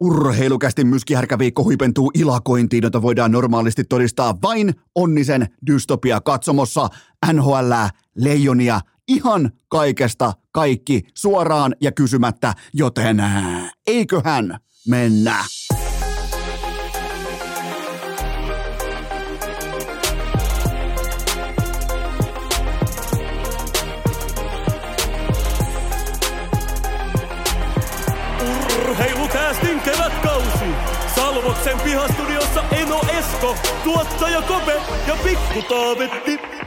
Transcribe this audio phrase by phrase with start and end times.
[0.00, 6.88] Urheilukästi myskihärkäviikko huipentuu ilakointiin, jota voidaan normaalisti todistaa vain onnisen dystopia katsomossa
[7.32, 7.72] NHL,
[8.14, 13.22] leijonia, ihan kaikesta kaikki suoraan ja kysymättä, joten
[13.86, 15.44] eiköhän mennä.
[31.74, 34.72] Pihastudiossa Eno Esko, tuottaja Kope
[35.06, 36.65] ja Pikku Taavetti.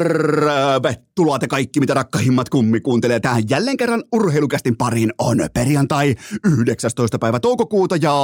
[0.00, 5.12] Tervetuloa te kaikki, mitä rakkahimmat kummi kuuntelee tähän jälleen kerran urheilukästin pariin.
[5.18, 6.14] On perjantai
[6.44, 7.18] 19.
[7.18, 8.14] päivä toukokuuta ja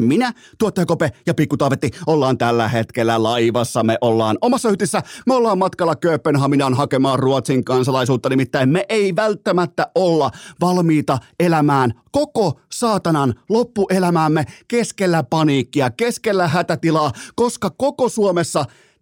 [0.00, 3.82] minä, tuottaja Kope ja Pikku Taavetti, ollaan tällä hetkellä laivassa.
[3.82, 9.86] Me ollaan omassa hytissä, me ollaan matkalla Kööpenhaminaan hakemaan Ruotsin kansalaisuutta, nimittäin me ei välttämättä
[9.94, 18.45] olla valmiita elämään koko saatanan loppuelämäämme keskellä paniikkia, keskellä hätätilaa, koska koko Suomessa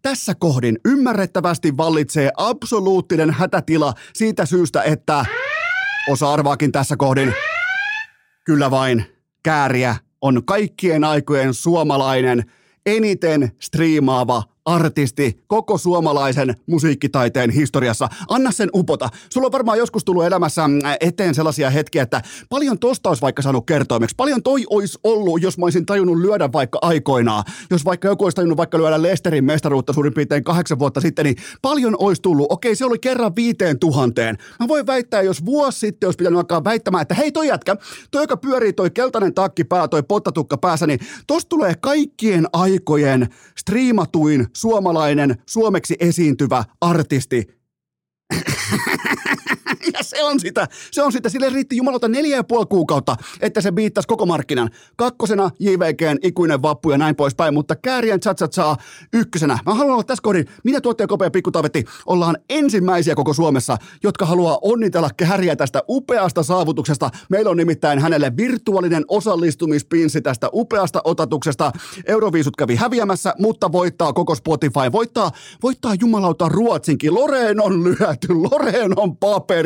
[0.03, 5.27] tässä kohdin ymmärrettävästi vallitsee absoluuttinen hätätila siitä syystä, että
[6.09, 7.35] osa arvaakin tässä kohdin,
[8.45, 9.05] kyllä vain
[9.43, 12.45] kääriä on kaikkien aikojen suomalainen
[12.87, 18.09] eniten striimaava artisti koko suomalaisen musiikkitaiteen historiassa.
[18.29, 19.09] Anna sen upota.
[19.33, 23.43] Sulla on varmaan joskus tullut elämässä mm, eteen sellaisia hetkiä, että paljon tosta olisi vaikka
[23.43, 24.15] saanut kertoimeksi.
[24.17, 27.45] Paljon toi olisi ollut, jos mä olisin tajunnut lyödä vaikka aikoinaan.
[27.71, 31.37] Jos vaikka joku olisi tajunnut vaikka lyödä Lesterin mestaruutta suurin piirtein kahdeksan vuotta sitten, niin
[31.63, 32.47] paljon olisi tullut.
[32.53, 34.39] Okei, se oli kerran viiteen tuhanteen.
[34.61, 37.77] Mä voin väittää, jos vuosi sitten olisi pitänyt alkaa väittämään, että hei toi jätkä,
[38.11, 43.29] toi joka pyörii toi keltainen takki pää, toi pottatukka päässä, niin tosta tulee kaikkien aikojen
[43.59, 47.47] striimatuin suomalainen, suomeksi esiintyvä artisti.
[49.93, 51.29] Ja se on sitä, se on sitä.
[51.29, 54.71] Sille riitti jumalauta neljä ja puoli kuukautta, että se biittasi koko markkinan.
[54.97, 58.77] Kakkosena JVGn ikuinen vappu ja näin poispäin, mutta Käärien chatsat saa
[59.13, 59.59] ykkösenä.
[59.67, 64.27] Mä haluan olla tässä kohdin, minä tuottaja Kopea Pikku Taavetti, ollaan ensimmäisiä koko Suomessa, jotka
[64.27, 67.11] haluaa onnitella Kääriä tästä upeasta saavutuksesta.
[67.29, 71.73] Meillä on nimittäin hänelle virtuaalinen osallistumispinssi tästä upeasta otatuksesta.
[72.07, 74.93] Euroviisut kävi häviämässä, mutta voittaa koko Spotify.
[74.93, 75.31] Voittaa,
[75.63, 77.15] voittaa jumalauta Ruotsinkin.
[77.15, 79.17] Loreen on lyöty, Loreen on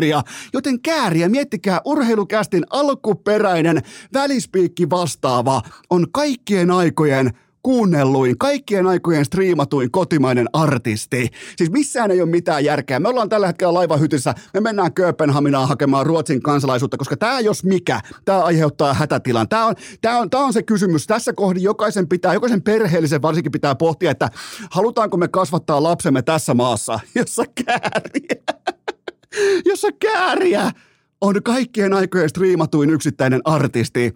[0.08, 0.22] paperia.
[0.52, 3.82] Joten kääriä, miettikää, urheilukästin alkuperäinen
[4.14, 7.30] välispiikki vastaava on kaikkien aikojen
[7.62, 11.28] kuunnelluin, kaikkien aikojen striimatuin kotimainen artisti.
[11.56, 13.00] Siis missään ei ole mitään järkeä.
[13.00, 18.00] Me ollaan tällä hetkellä laivahytissä, me mennään Kööpenhaminaan hakemaan Ruotsin kansalaisuutta, koska tämä jos mikä,
[18.24, 19.48] tämä aiheuttaa hätätilan.
[19.48, 21.06] Tämä on, tämä, on, tämä on se kysymys.
[21.06, 24.28] Tässä kohdin jokaisen pitää, jokaisen perheellisen varsinkin pitää pohtia, että
[24.70, 28.64] halutaanko me kasvattaa lapsemme tässä maassa, jossa kääriä
[29.64, 30.70] jossa kääriä
[31.20, 34.14] on kaikkien aikojen striimatuin yksittäinen artisti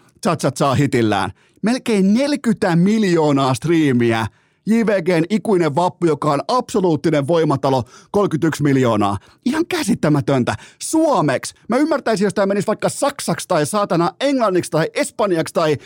[0.56, 1.30] Cha hitillään.
[1.62, 4.26] Melkein 40 miljoonaa striimiä.
[4.66, 9.18] JVGn ikuinen vappu, joka on absoluuttinen voimatalo, 31 miljoonaa.
[9.44, 10.54] Ihan käsittämätöntä.
[10.78, 11.54] Suomeksi.
[11.68, 15.76] Mä ymmärtäisin, jos tämä menisi vaikka saksaksi tai saatana englanniksi tai espanjaksi tai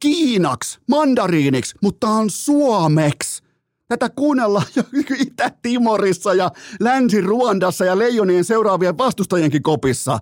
[0.00, 3.43] kiinaksi, mandariiniksi, mutta on suomeksi.
[3.88, 4.82] Tätä kuunnellaan jo
[5.26, 6.50] Itä-Timorissa ja
[6.80, 10.18] Länsi-Ruandassa ja leijonien seuraavien vastustajienkin kopissa.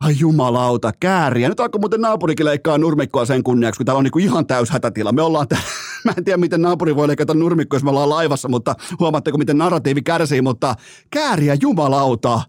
[0.00, 1.48] Ai jumalauta, kääriä.
[1.48, 5.12] Nyt alkoi muuten naapurikin leikkaa nurmikkoa sen kunniaksi, kun täällä on niinku ihan täys hätätila.
[5.12, 5.66] Me ollaan täällä,
[6.04, 9.58] mä en tiedä miten naapuri voi leikata nurmikkoa, jos me ollaan laivassa, mutta huomaatteko miten
[9.58, 10.74] narratiivi kärsii, mutta
[11.10, 12.42] kääriä jumalauta.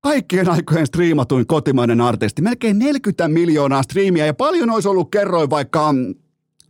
[0.00, 2.42] Kaikkien aikojen striimatuin kotimainen artisti.
[2.42, 5.94] Melkein 40 miljoonaa striimiä ja paljon olisi ollut kerroin vaikka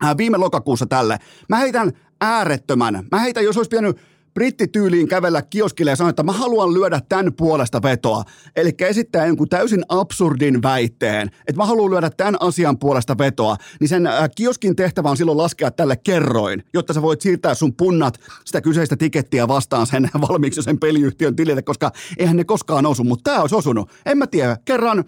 [0.04, 1.18] äh, viime lokakuussa tälle.
[1.48, 3.04] Mä heitän äärettömän.
[3.12, 3.96] Mä heitän, jos olisi pitänyt
[4.34, 8.24] brittityyliin kävellä kioskille ja sanoa, että mä haluan lyödä tämän puolesta vetoa.
[8.56, 13.88] Eli esittää jonkun täysin absurdin väitteen, että mä haluan lyödä tämän asian puolesta vetoa, niin
[13.88, 18.20] sen äh, kioskin tehtävä on silloin laskea tälle kerroin, jotta sä voit siirtää sun punnat
[18.44, 23.30] sitä kyseistä tikettiä vastaan sen valmiiksi sen peliyhtiön tilille, koska eihän ne koskaan osu, mutta
[23.30, 23.90] tämä olisi osunut.
[24.06, 25.04] En mä tiedä, kerran,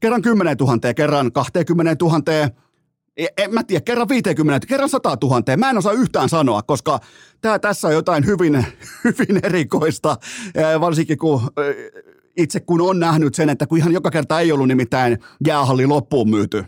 [0.00, 2.22] kerran 10 000, kerran 20 000,
[3.16, 5.56] en mä tiedä, kerran 50, kerran 100 000.
[5.56, 7.00] Mä en osaa yhtään sanoa, koska
[7.40, 8.66] tää, tässä on jotain hyvin,
[9.04, 10.16] hyvin erikoista,
[10.80, 11.40] varsinkin kun
[12.36, 16.30] itse kun on nähnyt sen, että kun ihan joka kerta ei ollut nimittäin jäähalli loppuun
[16.30, 16.64] myyty,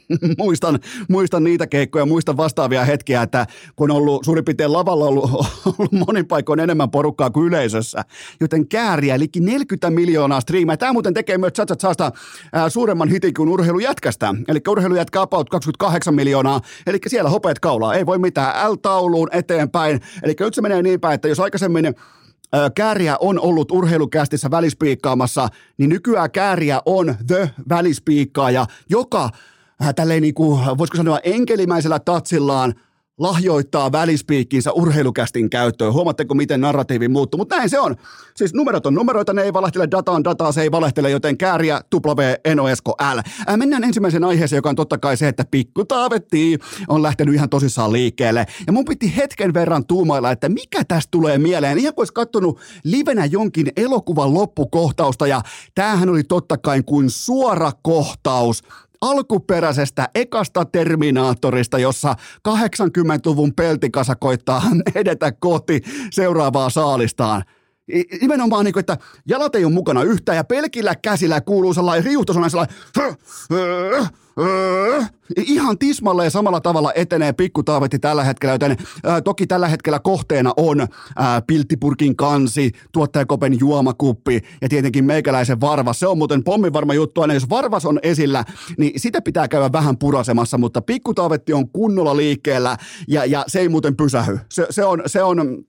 [0.38, 0.78] muistan,
[1.08, 3.46] muistan niitä keikkoja, muistan vastaavia hetkiä, että
[3.76, 5.30] kun on ollut suurin piirtein lavalla ollut,
[5.78, 8.04] ollut monin paikoin enemmän porukkaa kuin yleisössä.
[8.40, 10.76] Joten kääriä, eli 40 miljoonaa striimejä.
[10.76, 12.12] Tämä muuten tekee myös Chatsat Saasta
[12.68, 14.34] suuremman hitin kuin urheilujätkästä.
[14.48, 16.60] Eli urheilujätkä about 28 miljoonaa.
[16.86, 17.94] Eli siellä hopeet kaulaa.
[17.94, 20.00] Ei voi mitään L-tauluun eteenpäin.
[20.22, 21.94] Eli nyt se menee niin päin, että jos aikaisemmin
[22.74, 25.48] Kääriä on ollut urheilukästissä välispiikkaamassa,
[25.78, 29.30] niin nykyään Kääriä on the välispiikkaaja, joka
[29.82, 32.74] äh, tälleen niin kuin, voisiko sanoa enkelimäisellä tatsillaan
[33.18, 35.92] lahjoittaa välispiikkinsä urheilukästin käyttöön.
[35.92, 37.38] Huomatteko, miten narratiivi muuttuu?
[37.38, 37.96] Mutta näin se on.
[38.36, 41.80] Siis numerot on numeroita, ne ei valehtele, data on dataa, se ei valehtele, joten kääriä
[41.94, 42.64] W, Eno,
[43.14, 43.20] L.
[43.46, 46.58] Ää, mennään ensimmäisen aiheeseen, joka on totta kai se, että pikku taavetti
[46.88, 48.46] on lähtenyt ihan tosissaan liikkeelle.
[48.66, 51.78] Ja mun piti hetken verran tuumailla, että mikä tästä tulee mieleen.
[51.78, 55.42] Ihan kuin olisi kattonut livenä jonkin elokuvan loppukohtausta, ja
[55.74, 58.62] tämähän oli totta kai kuin suora kohtaus
[59.02, 62.14] alkuperäisestä ekasta Terminaattorista, jossa
[62.48, 64.62] 80-luvun peltikasa koittaa
[64.94, 67.42] edetä kohti seuraavaa saalistaan.
[68.20, 68.98] Nimenomaan niin kuin, että
[69.28, 72.76] jalat ei ole mukana yhtään ja pelkillä käsillä kuuluu sellainen riuhto, sellainen
[75.36, 80.86] ihan tismalleen samalla tavalla etenee pikkutaavetti tällä hetkellä, joten ää, toki tällä hetkellä kohteena on
[81.16, 86.00] ää, pilttipurkin kansi, tuottajakopen juomakuppi ja tietenkin meikäläisen varvas.
[86.00, 88.44] Se on muuten pommin varma juttu, aina jos varvas on esillä,
[88.78, 92.76] niin sitä pitää käydä vähän purasemassa, mutta pikkutaavetti on kunnolla liikkeellä
[93.08, 94.38] ja, ja se ei muuten pysähy.
[94.48, 95.64] Se, se on, se on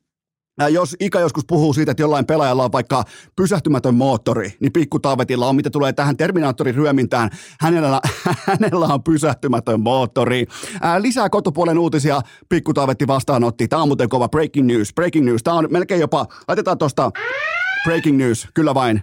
[0.70, 3.04] jos Ika joskus puhuu siitä, että jollain pelaajalla on vaikka
[3.36, 7.30] pysähtymätön moottori, niin pikku Taavetilla on, mitä tulee tähän Terminaattorin ryömintään,
[7.60, 8.02] hänellä,
[8.50, 10.46] hänellä on pysähtymätön moottori.
[10.82, 13.68] Ää, lisää kotopuolen uutisia pikku Taavetti vastaanotti.
[13.68, 15.44] Tämä on muuten kova breaking news, breaking news.
[15.44, 17.12] Tämä on melkein jopa, laitetaan tuosta
[17.84, 19.02] breaking news, kyllä vain.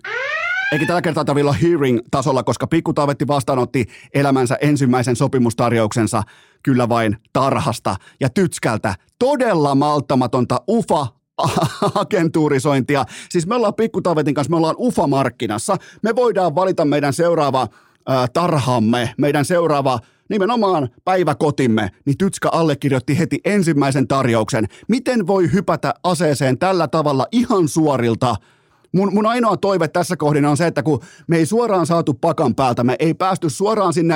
[0.73, 6.23] Eikä tällä kertaa tarvitse olla hearing-tasolla, koska Pikku Taavetti vastaanotti elämänsä ensimmäisen sopimustarjouksensa
[6.63, 8.95] kyllä vain tarhasta ja tytskältä.
[9.19, 11.07] Todella malttamatonta ufa
[11.95, 13.05] agentuurisointia.
[13.29, 15.77] Siis me ollaan Pikkutavetin kanssa, me ollaan UFA-markkinassa.
[16.03, 17.69] Me voidaan valita meidän seuraava
[18.07, 19.99] ää, tarhamme, meidän seuraava
[20.29, 24.67] nimenomaan päiväkotimme, niin Tytskä allekirjoitti heti ensimmäisen tarjouksen.
[24.89, 28.37] Miten voi hypätä aseeseen tällä tavalla ihan suorilta–
[28.93, 32.55] mun, mun ainoa toive tässä kohdin on se, että kun me ei suoraan saatu pakan
[32.55, 34.15] päältä, me ei päästy suoraan sinne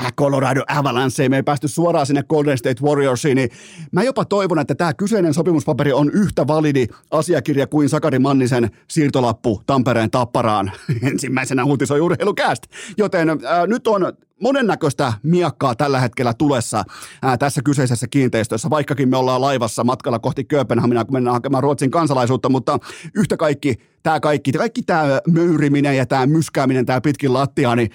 [0.00, 3.50] äh, Colorado Avalanceen, me ei päästy suoraan sinne Golden State Warriorsiin, niin
[3.92, 9.62] mä jopa toivon, että tämä kyseinen sopimuspaperi on yhtä validi asiakirja kuin Sakari Mannisen siirtolappu
[9.66, 10.72] Tampereen tapparaan.
[11.12, 12.62] Ensimmäisenä uutisoi urheilukääst.
[12.96, 13.36] Joten äh,
[13.66, 14.12] nyt on
[14.42, 16.84] monennäköistä miakkaa tällä hetkellä tulessa
[17.22, 21.90] ää, tässä kyseisessä kiinteistössä, vaikkakin me ollaan laivassa matkalla kohti Kööpenhaminaa, kun mennään hakemaan Ruotsin
[21.90, 22.78] kansalaisuutta, mutta
[23.14, 23.74] yhtä kaikki,
[24.06, 27.90] tämä kaikki, kaikki tämä möyriminen ja tämä myskääminen, tämä pitkin lattia, niin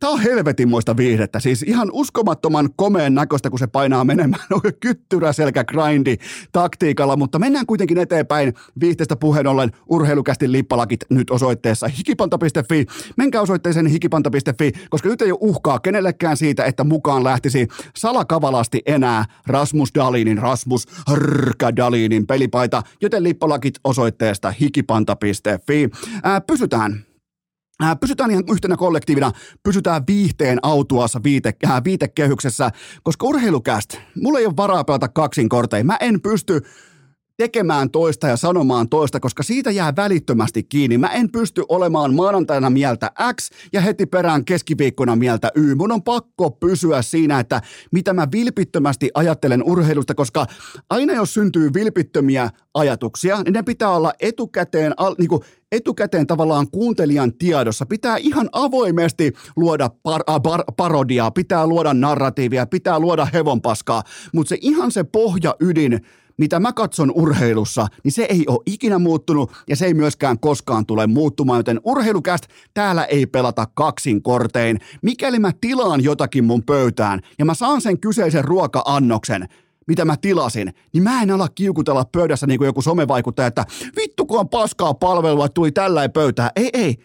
[0.00, 4.42] Tämä on helvetinmoista viihdettä, siis ihan uskomattoman komeen näköistä, kun se painaa menemään
[4.80, 6.16] kyttyrä selkä grindi
[6.52, 12.86] taktiikalla, mutta mennään kuitenkin eteenpäin viihteestä puheen ollen urheilukästi lippalakit nyt osoitteessa hikipanta.fi.
[13.16, 19.24] Menkää osoitteeseen hikipanta.fi, koska nyt ei ole uhkaa kenellekään siitä, että mukaan lähtisi salakavalasti enää
[19.46, 25.55] Rasmus Dalinin, Rasmus Rrrkä Dalinin pelipaita, joten lippalakit osoitteesta hikipanta.fi.
[26.22, 27.06] Ää, pysytään.
[28.00, 29.32] Pysytään ihan yhtenä kollektiivina,
[29.62, 32.70] pysytään viihteen autuassa viite, äh, viitekehyksessä,
[33.02, 35.86] koska urheilukästä, mulla ei ole varaa pelata kaksin kortein.
[35.86, 36.60] Mä en pysty
[37.36, 40.98] tekemään toista ja sanomaan toista, koska siitä jää välittömästi kiinni.
[40.98, 43.10] Mä en pysty olemaan maanantaina mieltä
[43.40, 45.74] X ja heti perään keskiviikkona mieltä Y.
[45.74, 47.62] Mun on pakko pysyä siinä, että
[47.92, 50.46] mitä mä vilpittömästi ajattelen urheilusta, koska
[50.90, 55.42] aina jos syntyy vilpittömiä ajatuksia, niin ne pitää olla etukäteen, niin kuin
[55.72, 57.86] etukäteen tavallaan kuuntelijan tiedossa.
[57.86, 64.02] Pitää ihan avoimesti luoda par, äh, par, parodiaa, pitää luoda narratiivia, pitää luoda hevonpaskaa,
[64.32, 66.00] mutta se ihan se pohjaydin,
[66.38, 70.86] mitä mä katson urheilussa, niin se ei ole ikinä muuttunut ja se ei myöskään koskaan
[70.86, 74.78] tule muuttumaan, joten urheilukäst täällä ei pelata kaksin kortein.
[75.02, 79.48] Mikäli mä tilaan jotakin mun pöytään ja mä saan sen kyseisen ruoka-annoksen,
[79.86, 83.64] mitä mä tilasin, niin mä en ala kiukutella pöydässä niin kuin joku somevaikuttaja, että
[83.96, 86.50] vittu kun on paskaa palvelua, tuli tällä pöytää.
[86.56, 86.96] Ei, ei.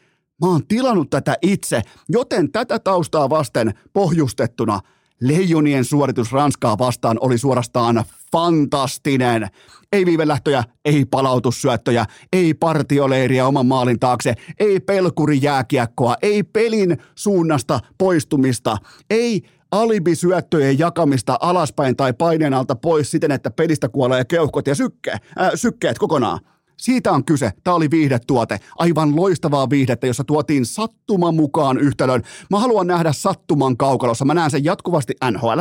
[0.41, 4.79] Mä oon tilannut tätä itse, joten tätä taustaa vasten pohjustettuna
[5.21, 9.47] Leijonien suoritus Ranskaa vastaan oli suorastaan fantastinen.
[9.91, 18.77] Ei viivelähtöjä, ei palautussyöttöjä, ei partioleiriä oman maalin taakse, ei pelkurijääkiekkoa, ei pelin suunnasta poistumista,
[19.09, 25.11] ei alibisyöttöjen jakamista alaspäin tai paineen alta pois siten, että pelistä kuolee keuhkot ja sykke,
[25.11, 26.39] äh, sykkeet kokonaan.
[26.81, 27.51] Siitä on kyse.
[27.63, 28.59] Tämä oli viihdetuote.
[28.77, 32.21] Aivan loistavaa viihdettä, jossa tuotiin sattuma mukaan yhtälön.
[32.49, 34.25] Mä haluan nähdä sattuman kaukalossa.
[34.25, 35.59] Mä näen sen jatkuvasti nhl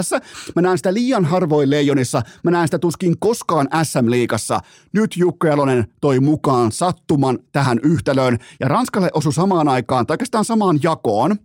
[0.57, 2.23] Mä näen sitä liian harvoin leijonissa.
[2.45, 4.61] Mä näen sitä tuskin koskaan SM-liigassa.
[4.93, 8.39] Nyt Jukka Jalonen toi mukaan sattuman tähän yhtälöön.
[8.61, 11.37] Ja Ranskalle osui samaan aikaan, tai oikeastaan samaan jakoon,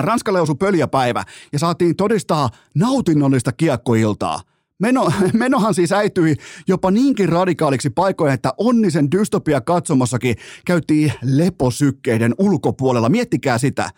[0.00, 4.40] Ranskalle osui pöljäpäivä ja saatiin todistaa nautinnollista kiekkoiltaa.
[4.80, 6.36] Meno, menohan siis äityi
[6.68, 13.08] jopa niinkin radikaaliksi paikoin, että onnisen dystopia katsomossakin käytiin leposykkeiden ulkopuolella.
[13.08, 13.90] Miettikää sitä.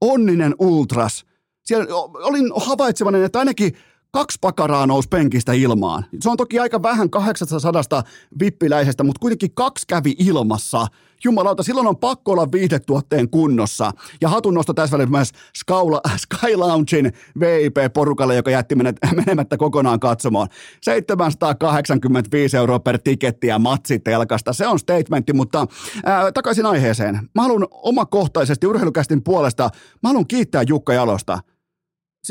[0.00, 1.24] Onninen ultras.
[1.62, 3.72] Siellä olin havaitsevainen, että ainakin
[4.14, 6.04] kaksi pakaraa nousi penkistä ilmaan.
[6.20, 8.02] Se on toki aika vähän 800
[8.40, 10.86] vippiläisestä, mutta kuitenkin kaksi kävi ilmassa.
[11.24, 13.92] Jumalauta, silloin on pakko olla viihdetuotteen kunnossa.
[14.20, 18.74] Ja hatunnosto tässä välissä myös Skaula, Sky Loungein VIP-porukalle, joka jätti
[19.26, 20.48] menemättä kokonaan katsomaan.
[20.82, 24.52] 785 euroa per tiketti ja matsi telkasta.
[24.52, 25.66] Se on statementti, mutta
[26.04, 27.20] ää, takaisin aiheeseen.
[27.34, 29.70] Mä haluan omakohtaisesti urheilukästin puolesta,
[30.02, 31.38] mä haluan kiittää Jukka Jalosta–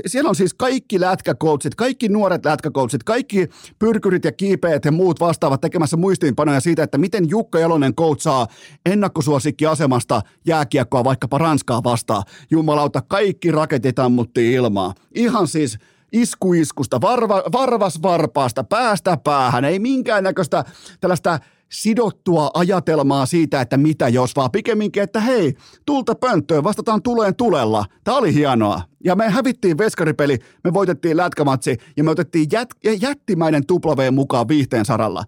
[0.06, 5.62] siellä on siis kaikki lätkäkoutsit, kaikki nuoret lätkäkoutsit, kaikki pyrkyrit ja kiipeät ja muut vastaavat
[5.62, 8.48] tekemässä muistiinpanoja siitä, että miten Jukka Jalonen koutsaa
[8.86, 12.24] ennakkosuosikkiasemasta jääkiekkoa vaikkapa Ranskaa vastaan.
[12.52, 14.94] Jumalauta, kaikki raketit ammuttiin ilmaa.
[15.16, 15.78] Ihan siis
[16.14, 20.64] iskuiskusta, varva, varvas varpaasta, päästä päähän, ei minkäännäköistä
[21.00, 21.40] tällaista
[21.74, 25.54] sidottua ajatelmaa siitä, että mitä jos, vaan pikemminkin, että hei,
[25.86, 27.86] tulta pönttöön, vastataan tuleen tulella.
[28.04, 28.82] Tämä oli hienoa.
[29.04, 32.70] Ja me hävittiin veskaripeli, me voitettiin lätkämatsi ja me otettiin jät,
[33.02, 35.24] jättimäinen W mukaan viihteen saralla.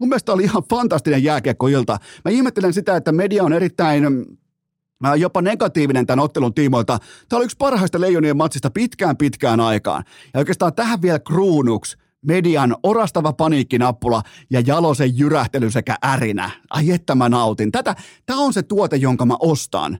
[0.00, 1.98] Mun mielestä oli ihan fantastinen jääkiekkoilta.
[2.24, 4.04] Mä ihmettelen sitä, että media on erittäin
[5.06, 6.98] äh, jopa negatiivinen tämän ottelun tiimoilta.
[7.28, 10.04] Tämä oli yksi parhaista leijonien matsista pitkään pitkään aikaan.
[10.34, 11.96] Ja oikeastaan tähän vielä kruunuksi
[12.26, 16.50] median orastava paniikkinappula ja Jalosen jyrähtely sekä ärinä.
[16.70, 17.72] Ai että mä nautin.
[17.72, 17.94] Tätä,
[18.26, 19.98] tämä on se tuote, jonka mä ostan.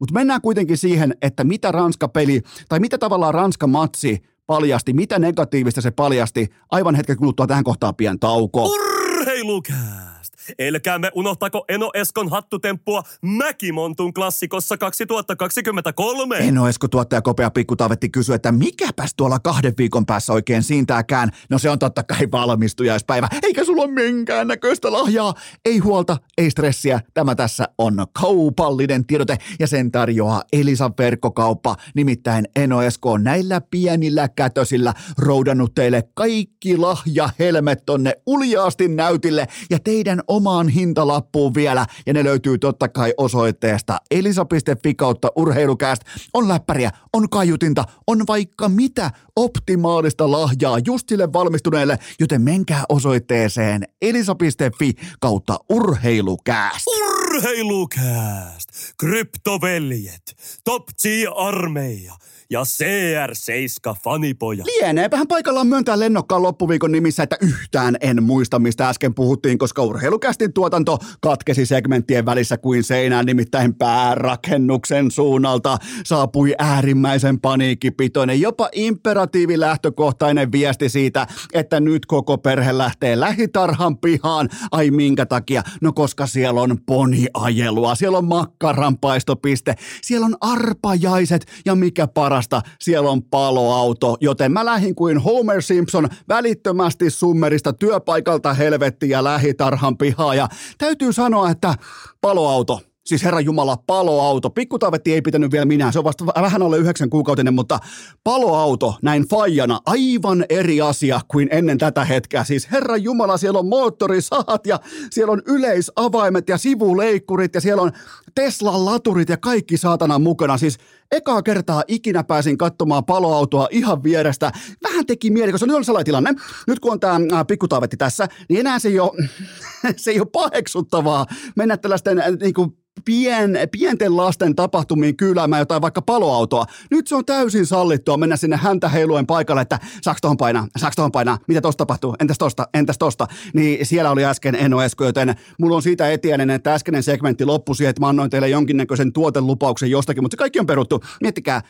[0.00, 5.90] Mutta mennään kuitenkin siihen, että mitä Ranska-peli, tai mitä tavallaan Ranska-matsi paljasti, mitä negatiivista se
[5.90, 6.48] paljasti.
[6.70, 8.64] Aivan hetken kuluttua tähän kohtaan pian tauko.
[8.64, 10.11] Urheilukää!
[10.58, 16.36] Elkäämme unohtako Eno Eskon hattutemppua Mäkimontun klassikossa 2023.
[16.38, 21.30] Eno Esko tuottaja Kopea Pikkutavetti kysyi, että mikäpäs tuolla kahden viikon päässä oikein siintääkään.
[21.50, 25.34] No se on totta kai valmistujaispäivä, eikä sulla ole minkään näköistä lahjaa.
[25.64, 31.76] Ei huolta, ei stressiä, tämä tässä on kaupallinen tiedote ja sen tarjoaa Elisan verkkokauppa.
[31.94, 39.78] Nimittäin Eno Esko on näillä pienillä kätösillä roudannut teille kaikki lahjahelmet tonne uljaasti näytille ja
[39.78, 46.02] teidän omaan hintalappuun vielä, ja ne löytyy totta kai osoitteesta elisa.fi kautta urheilukääst.
[46.34, 53.82] On läppäriä, on kaiutinta, on vaikka mitä optimaalista lahjaa just sille valmistuneelle, joten menkää osoitteeseen
[54.02, 56.86] elisa.fi kautta urheilukääst.
[56.86, 58.68] Urheilukääst!
[58.98, 60.36] Kryptoveljet!
[60.64, 60.88] Top
[61.36, 62.14] armeija
[62.52, 64.64] ja CR7 fanipoja.
[64.64, 70.52] Lieneepähän paikallaan myöntää lennokkaan loppuviikon nimissä, että yhtään en muista, mistä äsken puhuttiin, koska urheilukästin
[70.52, 80.88] tuotanto katkesi segmenttien välissä kuin seinään, nimittäin päärakennuksen suunnalta saapui äärimmäisen paniikkipitoinen, jopa imperatiivilähtökohtainen viesti
[80.88, 84.48] siitä, että nyt koko perhe lähtee lähitarhan pihaan.
[84.72, 85.62] Ai minkä takia?
[85.80, 92.62] No koska siellä on poniajelua, siellä on makkaranpaistopiste, siellä on arpajaiset ja mikä paras parasta,
[92.80, 100.34] siellä on paloauto, joten mä lähdin kuin Homer Simpson välittömästi summerista työpaikalta helvettiä lähitarhan pihaa
[100.34, 101.74] ja täytyy sanoa, että
[102.20, 104.50] paloauto, Siis Herran Jumala, paloauto.
[104.50, 107.78] Pikkutaavetti ei pitänyt vielä minä, se on vasta vähän alle yhdeksän kuukautinen, mutta
[108.24, 112.44] paloauto näin fajana aivan eri asia kuin ennen tätä hetkeä.
[112.44, 114.80] Siis Herran Jumala, siellä on moottorisahat ja
[115.10, 117.92] siellä on yleisavaimet ja sivuleikkurit ja siellä on
[118.34, 120.58] Teslan laturit ja kaikki saatana mukana.
[120.58, 120.78] Siis
[121.12, 124.52] ekaa kertaa ikinä pääsin katsomaan paloautoa ihan vierestä.
[124.82, 126.34] Vähän teki mieli, koska nyt on sellainen tilanne.
[126.66, 129.28] Nyt kun on tämä pikkutaavetti tässä, niin enää se ei ole,
[129.96, 131.26] se ei ole paheksuttavaa
[131.56, 136.64] mennä tällaisten niin kuin, pien, pienten lasten tapahtumiin kyyläämään jotain vaikka paloautoa.
[136.90, 140.96] Nyt se on täysin sallittua mennä sinne häntä heiluen paikalle, että saaks tohon painaa, saaks
[140.96, 143.26] tohon painaa, mitä tosta tapahtuu, entäs tosta, entäs tosta.
[143.54, 147.76] Niin siellä oli äsken Eno Esko, joten mulla on siitä etiäinen, että äskeinen segmentti loppui
[147.76, 151.01] siihen, että mä annoin teille jonkinnäköisen tuotelupauksen jostakin, mutta se kaikki on peruttu.
[151.20, 151.62] Miettikää,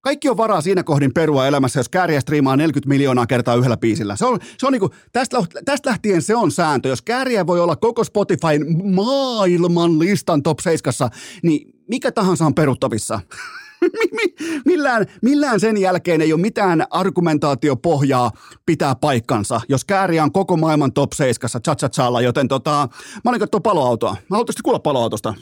[0.00, 4.16] kaikki on varaa siinä kohdin perua elämässä, jos kääriä striimaa 40 miljoonaa kertaa yhdellä biisillä.
[4.16, 6.88] Se on, se on niinku, tästä, tästä lähtien se on sääntö.
[6.88, 11.10] Jos kääriä voi olla koko Spotifyn maailman listan top 7,
[11.42, 13.20] niin mikä tahansa on peruttavissa.
[14.64, 18.30] millään, millään sen jälkeen ei ole mitään argumentaatiopohjaa
[18.66, 21.50] pitää paikkansa, jos kääriä on koko maailman top 7
[21.92, 22.88] cha joten tota,
[23.24, 24.10] mä olin katsoa paloautoa.
[24.10, 25.34] Mä haluaisin kuulla paloautosta.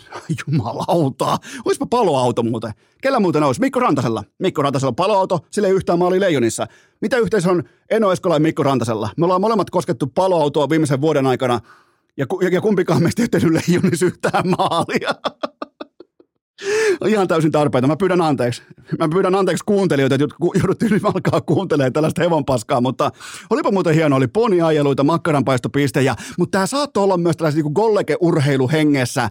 [0.47, 2.73] Jumalauta, olisipa paloauto muuten.
[3.02, 3.61] Kellä muuten olisi?
[3.61, 4.25] Mikko Rantasella.
[4.38, 6.66] Mikko Rantasella on paloauto, sille yhtään maali Leijonissa.
[7.00, 9.11] Mitä yhteys on Eno Eskola ja Mikko Rantasella?
[9.16, 11.61] Me ollaan molemmat koskettu paloautoa viimeisen vuoden aikana,
[12.16, 15.14] ja, ja kumpikaan meistä ei tehnyt Leijonissa yhtään maalia.
[17.07, 17.87] Ihan täysin tarpeita.
[17.87, 18.63] Mä pyydän anteeksi.
[18.99, 20.83] Mä pyydän anteeksi kuuntelijoita, että joudut
[21.15, 23.11] alkaa kuuntelemaan tällaista hevonpaskaa, mutta
[23.51, 29.31] olipa muuten hieno, oli poniajeluita, makkaranpaistopistejä, mutta tämä saattoi olla myös tällaisen niin golleke-urheiluhengessä,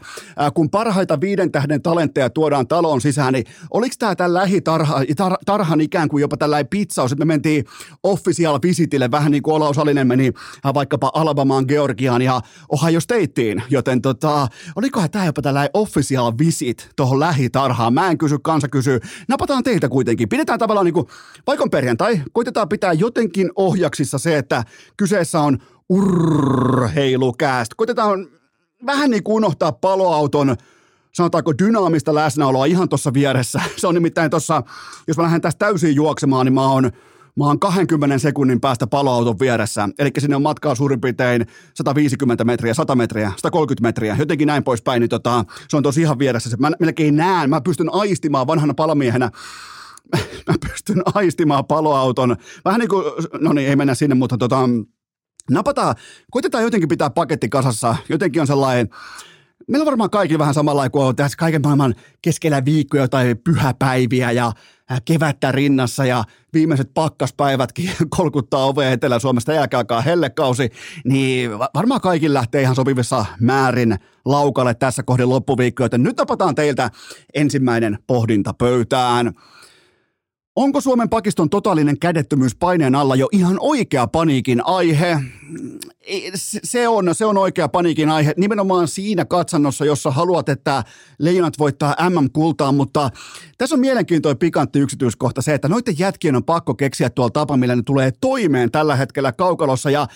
[0.54, 5.06] kun parhaita viiden tähden talentteja tuodaan taloon sisään, niin oliko tämä tämän lähitarhan
[5.46, 7.66] tar, ikään kuin jopa tällainen pizzaus, että me mentiin
[8.04, 10.32] official visitille, vähän niin kuin Ola Osallinen meni
[10.74, 17.15] vaikkapa Alabamaan, Georgiaan ja Ohio Stateen, joten tota, olikohan tämä jopa tällainen official visit tuohon
[17.16, 17.94] tuohon lähitarhaan.
[17.94, 19.00] Mä en kysy, kansa kysyy.
[19.28, 20.30] Napataan teiltä kuitenkin.
[20.30, 21.08] Pidetään tavallaan niin kuin,
[21.48, 24.64] vaikka perjantai, koitetaan pitää jotenkin ohjaksissa se, että
[24.98, 25.58] kyseessä on
[25.90, 27.74] urheilukääst.
[27.78, 28.28] Koitetaan
[28.86, 30.56] vähän niin kuin unohtaa paloauton
[31.12, 33.62] sanotaanko dynaamista läsnäoloa ihan tuossa vieressä.
[33.78, 34.64] Se on nimittäin tuossa,
[35.08, 36.92] jos mä lähden tästä täysin juoksemaan, niin mä oon
[37.38, 42.74] Mä oon 20 sekunnin päästä paloauton vieressä, eli sinne on matkaa suurin piirtein 150 metriä,
[42.74, 46.58] 100 metriä, 130 metriä, jotenkin näin poispäin, niin tota, se on tosi ihan vieressä.
[46.60, 49.32] Mä melkein näen, mä pystyn aistimaan vanhana palomiehenä,
[50.48, 52.36] mä pystyn aistimaan paloauton.
[52.66, 53.06] Vähän niin kuin,
[53.40, 54.60] no niin, ei mennä sinne, mutta tota,
[55.50, 55.96] napataan,
[56.32, 57.96] koitetaan jotenkin pitää paketti kasassa.
[58.10, 58.90] Jotenkin on sellainen,
[59.68, 64.32] meillä on varmaan kaikki vähän samalla kuin on tässä kaiken maailman keskellä viikkoja tai pyhäpäiviä
[64.32, 64.52] ja
[65.06, 70.70] kevättä rinnassa ja viimeiset pakkaspäivätkin kolkuttaa ovea Etelä-Suomesta jälkeen alkaa hellekausi,
[71.06, 73.96] niin varmaan kaikille lähtee ihan sopivissa määrin
[74.26, 76.92] laukalle tässä kohdin loppuviikko, joten nyt tapataan teiltä
[77.34, 79.34] ensimmäinen pohdinta pöytään.
[80.56, 85.18] Onko Suomen pakiston totaalinen kädettömyys paineen alla jo ihan oikea paniikin aihe?
[86.64, 90.84] Se on, se on oikea paniikin aihe nimenomaan siinä katsannossa, jossa haluat, että
[91.20, 93.10] leijonat voittaa MM-kultaa, mutta
[93.58, 97.76] tässä on mielenkiintoinen pikantti yksityiskohta se, että noiden jätkien on pakko keksiä tuolla tapa, millä
[97.76, 100.08] ne tulee toimeen tällä hetkellä kaukalossa ja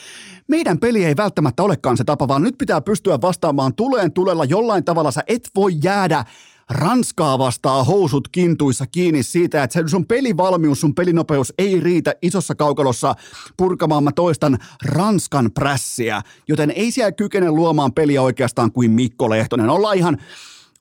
[0.47, 4.85] meidän peli ei välttämättä olekaan se tapa, vaan nyt pitää pystyä vastaamaan tuleen tulella jollain
[4.85, 5.11] tavalla.
[5.11, 6.25] Sä et voi jäädä
[6.69, 13.15] Ranskaa vastaa housut kintuissa kiinni siitä, että sun pelivalmius, sun pelinopeus ei riitä isossa kaukalossa
[13.57, 19.69] purkamaan, mä toistan, Ranskan prässiä, joten ei siellä kykene luomaan peliä oikeastaan kuin Mikko Lehtonen.
[19.69, 20.17] Ollaan ihan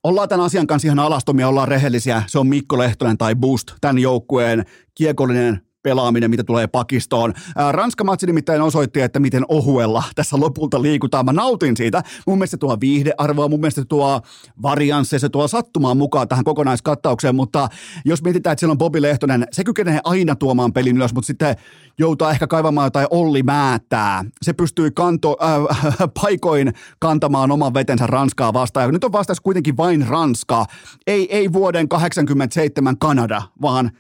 [0.05, 2.23] Ollaan tämän asian kanssa ihan alastomia, ollaan rehellisiä.
[2.27, 4.65] Se on Mikko Lehtonen tai Boost, tämän joukkueen
[4.95, 7.35] kiekollinen pelaaminen, mitä tulee pakistoon.
[7.73, 11.25] Ranska-matsi nimittäin osoitti, että miten ohuella tässä lopulta liikutaan.
[11.25, 12.03] Mä nautin siitä.
[12.27, 14.21] Mun mielestä tuo viihdearvoa, mun mielestä tuo
[14.63, 17.69] variansseja, se tuo sattumaan mukaan tähän kokonaiskattaukseen, mutta
[18.05, 21.57] jos mietitään, että siellä on Bobi Lehtonen, se kykenee aina tuomaan pelin ylös, mutta sitten
[21.99, 24.25] joutaa ehkä kaivamaan jotain Olli Määtää.
[24.43, 28.87] Se pystyy kanto, äh, paikoin kantamaan oman vetensä Ranskaa vastaan.
[28.87, 30.67] Ja nyt on vastaus kuitenkin vain Ranska.
[31.07, 33.91] Ei, ei vuoden 87 Kanada, vaan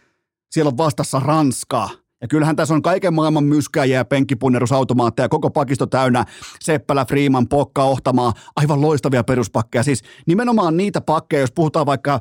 [0.50, 1.88] siellä on vastassa Ranska.
[2.20, 6.24] Ja kyllähän tässä on kaiken maailman myskäjiä ja penkkipunnerusautomaatteja, koko pakisto täynnä,
[6.60, 9.82] Seppälä, Freeman, Pokka, Ohtamaa, aivan loistavia peruspakkeja.
[9.82, 12.20] Siis nimenomaan niitä pakkeja, jos puhutaan vaikka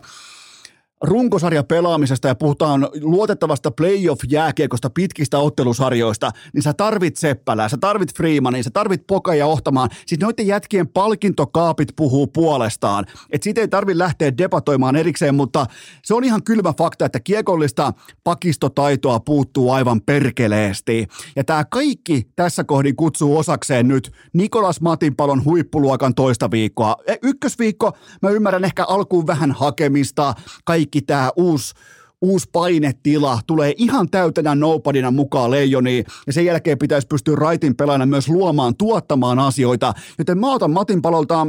[1.02, 8.64] runkosarja pelaamisesta ja puhutaan luotettavasta playoff-jääkiekosta pitkistä ottelusarjoista, niin sä tarvit Seppälää, sä tarvit Freemanin,
[8.64, 9.90] sä tarvit Poka ja Ohtamaan.
[10.06, 13.06] Siis noiden jätkien palkintokaapit puhuu puolestaan.
[13.30, 15.66] Et siitä ei tarvi lähteä debatoimaan erikseen, mutta
[16.04, 21.08] se on ihan kylmä fakta, että kiekollista pakistotaitoa puuttuu aivan perkeleesti.
[21.36, 26.96] Ja tämä kaikki tässä kohdin kutsuu osakseen nyt Nikolas Matinpalon huippuluokan toista viikkoa.
[27.08, 30.34] E, ykkösviikko, mä ymmärrän ehkä alkuun vähän hakemista,
[30.66, 31.74] kaikki kaikki tämä uusi
[32.22, 38.06] uusi painetila tulee ihan täytenä nobodyna mukaan leijoniin, ja sen jälkeen pitäisi pystyä raitin pelaajana
[38.06, 41.48] myös luomaan, tuottamaan asioita, joten mä otan Matin palolta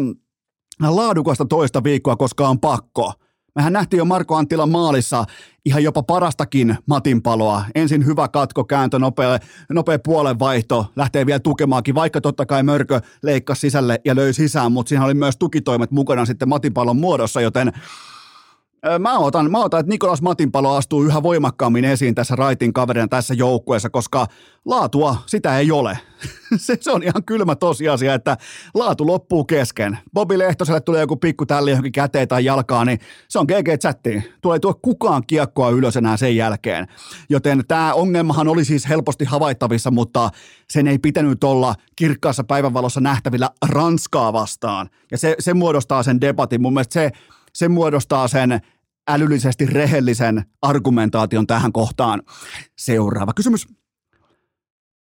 [0.88, 3.12] laadukasta toista viikkoa, koska on pakko.
[3.55, 5.24] Mehän nähtiin jo Marko Anttilan maalissa
[5.64, 7.64] ihan jopa parastakin Matin paloa.
[7.74, 9.38] Ensin hyvä katko, kääntö, nopea,
[9.70, 14.88] nopea puolenvaihto, lähtee vielä tukemaankin, vaikka totta kai Mörkö leikkasi sisälle ja löi sisään, mutta
[14.88, 17.72] siinä oli myös tukitoimet mukana sitten Matin palon muodossa, joten
[18.99, 23.35] Mä otan, mä otan, että Nikolas Matinpalo astuu yhä voimakkaammin esiin tässä Raitin kaverina tässä
[23.35, 24.27] joukkueessa, koska
[24.64, 25.99] laatua sitä ei ole.
[26.57, 28.37] se, se, on ihan kylmä tosiasia, että
[28.75, 29.99] laatu loppuu kesken.
[30.14, 34.23] Bobi Lehtoselle tulee joku pikku tälli johonkin käteen tai jalkaan, niin se on GG-chattiin.
[34.41, 36.87] Tulee tuo kukaan kiekkoa ylös enää sen jälkeen.
[37.29, 40.31] Joten tämä ongelmahan oli siis helposti havaittavissa, mutta
[40.71, 44.91] sen ei pitänyt olla kirkkaassa päivänvalossa nähtävillä Ranskaa vastaan.
[45.11, 46.62] Ja se, se muodostaa sen debatin.
[46.62, 47.11] Mun mielestä se,
[47.59, 48.61] se muodostaa sen
[49.09, 52.23] älyllisesti rehellisen argumentaation tähän kohtaan.
[52.79, 53.66] Seuraava kysymys.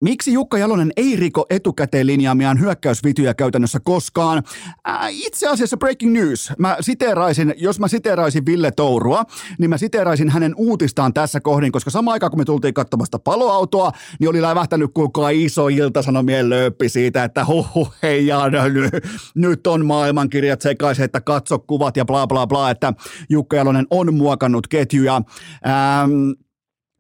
[0.01, 4.43] Miksi Jukka Jalonen ei riko etukäteen linjaamiaan hyökkäysvityjä käytännössä koskaan?
[4.85, 6.53] Ää, itse asiassa breaking news.
[6.59, 9.25] Mä siteeraisin, jos mä siteeraisin Ville Tourua,
[9.59, 13.93] niin mä siteeraisin hänen uutistaan tässä kohdin, koska sama aikaan kun me tultiin katsomasta paloautoa,
[14.21, 18.41] niin oli lävähtänyt kuulkaa iso iltasanomien lööppi siitä, että huhu, hei ja
[19.35, 22.93] nyt on maailmankirjat sekaisin, että katso kuvat ja bla bla bla, että
[23.29, 25.15] Jukka Jalonen on muokannut ketjuja.
[25.15, 26.31] Ähm,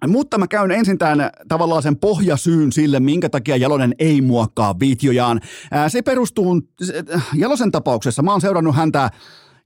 [0.09, 5.41] mutta mä käyn ensin tämän tavallaan sen pohjasyyn sille, minkä takia Jalonen ei muokkaa videojaan.
[5.89, 6.63] Se perustuu,
[7.35, 9.11] Jalosen tapauksessa, mä oon seurannut häntä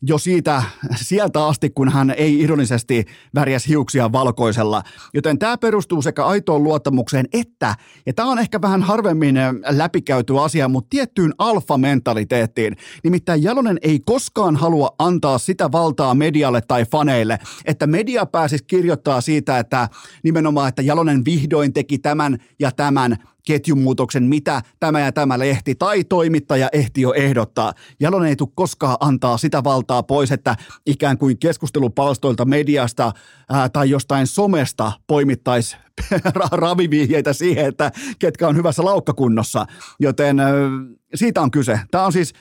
[0.08, 0.62] jo siitä
[0.96, 4.82] sieltä asti, kun hän ei ironisesti värjäs hiuksia valkoisella.
[5.14, 7.74] Joten tämä perustuu sekä aitoon luottamukseen että,
[8.06, 9.36] ja tämä on ehkä vähän harvemmin
[9.70, 12.76] läpikäyty asia, mutta tiettyyn alfa-mentaliteettiin.
[13.04, 19.20] Nimittäin Jalonen ei koskaan halua antaa sitä valtaa medialle tai faneille, että media pääsisi kirjoittaa
[19.20, 19.88] siitä, että
[20.22, 26.04] nimenomaan, että Jalonen vihdoin teki tämän ja tämän ketjumuutoksen, mitä tämä ja tämä lehti tai
[26.04, 27.72] toimittaja ehti jo ehdottaa.
[28.00, 33.12] Jalonen ei tule koskaan antaa sitä valtaa pois, että ikään kuin keskustelupalstoilta, mediasta
[33.48, 35.76] ää, tai jostain somesta poimittaisi
[36.52, 39.66] ravivihjeitä siihen, että ketkä on hyvässä laukkakunnossa.
[40.00, 40.52] Joten ää,
[41.14, 41.80] siitä on kyse.
[41.90, 42.32] Tämä on siis,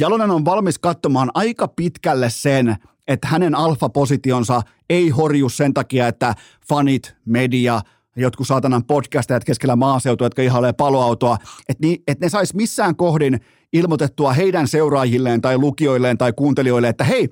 [0.00, 2.76] Jalonen on valmis katsomaan aika pitkälle sen,
[3.08, 6.34] että hänen alfapositionsa ei horju sen takia, että
[6.68, 7.80] fanit, media–
[8.16, 13.40] jotkut saatanan podcastajat keskellä maaseutua, jotka ihailee paloautoa, että, ni, että ne sais missään kohdin
[13.72, 17.28] ilmoitettua heidän seuraajilleen tai lukijoilleen tai kuuntelijoille, että hei,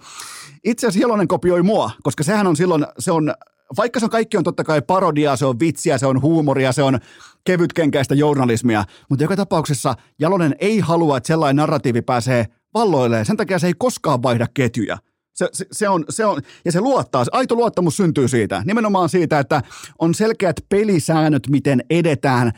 [0.64, 3.35] itse asiassa Jelonen kopioi mua, koska sehän on silloin, se on,
[3.77, 6.83] vaikka se on kaikki on totta kai parodiaa, se on vitsiä, se on huumoria, se
[6.83, 6.99] on
[7.44, 13.27] kevytkenkäistä journalismia, mutta joka tapauksessa Jalonen ei halua, että sellainen narratiivi pääsee valloilleen.
[13.27, 14.99] Sen takia se ei koskaan vaihda ketjuja.
[15.35, 19.09] Se, se, se, on, se on, ja se luottaa, se aito luottamus syntyy siitä, nimenomaan
[19.09, 19.62] siitä, että
[19.99, 22.53] on selkeät pelisäännöt, miten edetään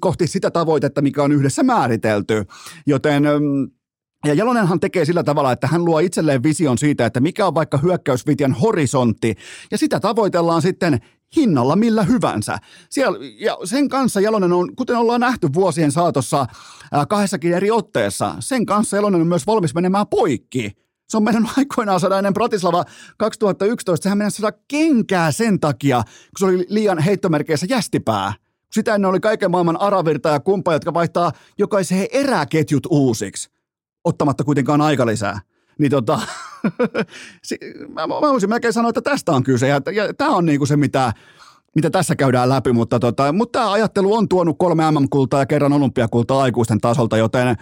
[0.00, 2.44] kohti sitä tavoitetta, mikä on yhdessä määritelty.
[2.86, 3.70] Joten mm,
[4.26, 7.78] ja Jalonenhan tekee sillä tavalla, että hän luo itselleen vision siitä, että mikä on vaikka
[7.78, 9.34] hyökkäysvitjan horisontti,
[9.70, 10.98] ja sitä tavoitellaan sitten
[11.36, 12.58] hinnalla millä hyvänsä.
[12.90, 16.46] Siellä, ja sen kanssa Jalonen on, kuten ollaan nähty vuosien saatossa
[17.08, 20.81] kahdessakin eri otteessa, sen kanssa Jalonen on myös valmis menemään poikki
[21.12, 22.84] se on mennyt aikoinaan saada ennen Bratislava
[23.18, 24.04] 2011.
[24.04, 28.32] Sehän meni saada kenkää sen takia, kun se oli liian heittomerkeissä jästipää.
[28.72, 33.50] Sitä ennen oli kaiken maailman aravirta ja kumpa, jotka vaihtaa jokaisen eräketjut uusiksi,
[34.04, 35.40] ottamatta kuitenkaan aika lisää.
[35.78, 36.20] Niin tota,
[37.94, 39.68] mä, mä voisin melkein sanoa, että tästä on kyse.
[39.68, 41.12] Ja, ja tämä on niinku se, mitä,
[41.74, 45.72] mitä tässä käydään läpi, mutta, tota, mutta tämä ajattelu on tuonut kolme MM-kultaa ja kerran
[45.72, 47.56] olympiakultaa aikuisten tasolta, joten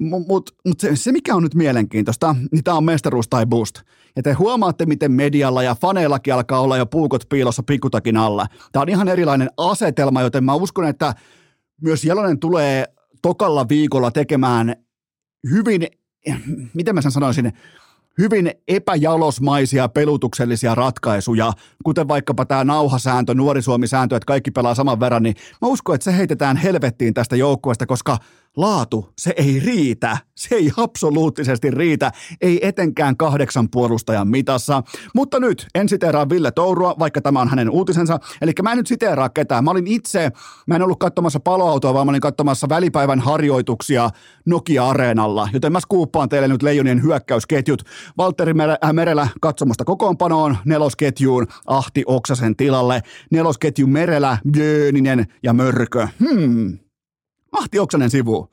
[0.00, 3.74] mutta mut se, se, mikä on nyt mielenkiintoista, niin tämä on mestaruus tai boost.
[4.16, 8.46] Ja te huomaatte, miten medialla ja faneillakin alkaa olla jo puukot piilossa pikkutakin alla.
[8.72, 11.14] Tämä on ihan erilainen asetelma, joten mä uskon, että
[11.82, 12.84] myös Jalonen tulee
[13.22, 14.76] tokalla viikolla tekemään
[15.50, 15.86] hyvin,
[16.74, 17.52] miten mä sen sanoisin,
[18.18, 21.52] hyvin epäjalosmaisia pelutuksellisia ratkaisuja,
[21.84, 26.04] kuten vaikkapa tämä nauhasääntö, nuori Suomi-sääntö, että kaikki pelaa saman verran, niin mä uskon, että
[26.04, 28.18] se heitetään helvettiin tästä joukkueesta, koska
[28.58, 30.18] laatu, se ei riitä.
[30.34, 34.82] Se ei absoluuttisesti riitä, ei etenkään kahdeksan puolustajan mitassa.
[35.14, 38.18] Mutta nyt en siteeraa Ville Tourua, vaikka tämä on hänen uutisensa.
[38.42, 39.64] Eli mä en nyt siteeraa ketään.
[39.64, 40.30] Mä olin itse,
[40.66, 44.10] mä en ollut katsomassa paloautoa, vaan mä olin katsomassa välipäivän harjoituksia
[44.46, 45.48] Nokia-areenalla.
[45.52, 47.82] Joten mä skuuppaan teille nyt Leijonien hyökkäysketjut.
[48.18, 48.52] Valtteri
[48.84, 56.08] äh, Merelä katsomasta kokoonpanoon, nelosketjuun, Ahti Oksasen tilalle, nelosketju Merelä, Jöninen ja Mörkö.
[56.20, 56.78] Hmm.
[57.52, 58.50] Ahti Oksanen sivu.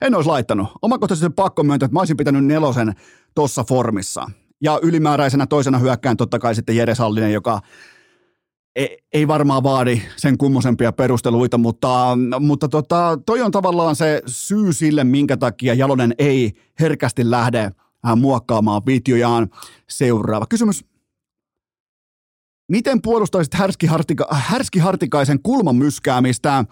[0.00, 0.68] En olisi laittanut.
[0.82, 2.94] Omakohtaisesti pakko myöntää, että mä olisin pitänyt nelosen
[3.34, 4.30] tuossa formissa.
[4.60, 7.60] Ja ylimääräisenä toisena hyökkään totta kai sitten Jere Sallinen, joka
[8.76, 14.72] ei, ei varmaan vaadi sen kummosempia perusteluita, mutta, mutta tota, toi on tavallaan se syy
[14.72, 19.48] sille, minkä takia Jalonen ei herkästi lähde äh, muokkaamaan videojaan.
[19.88, 20.84] Seuraava kysymys.
[22.68, 26.64] Miten puolustaisit härskihartika, härskihartikaisen kulman myskäämistä?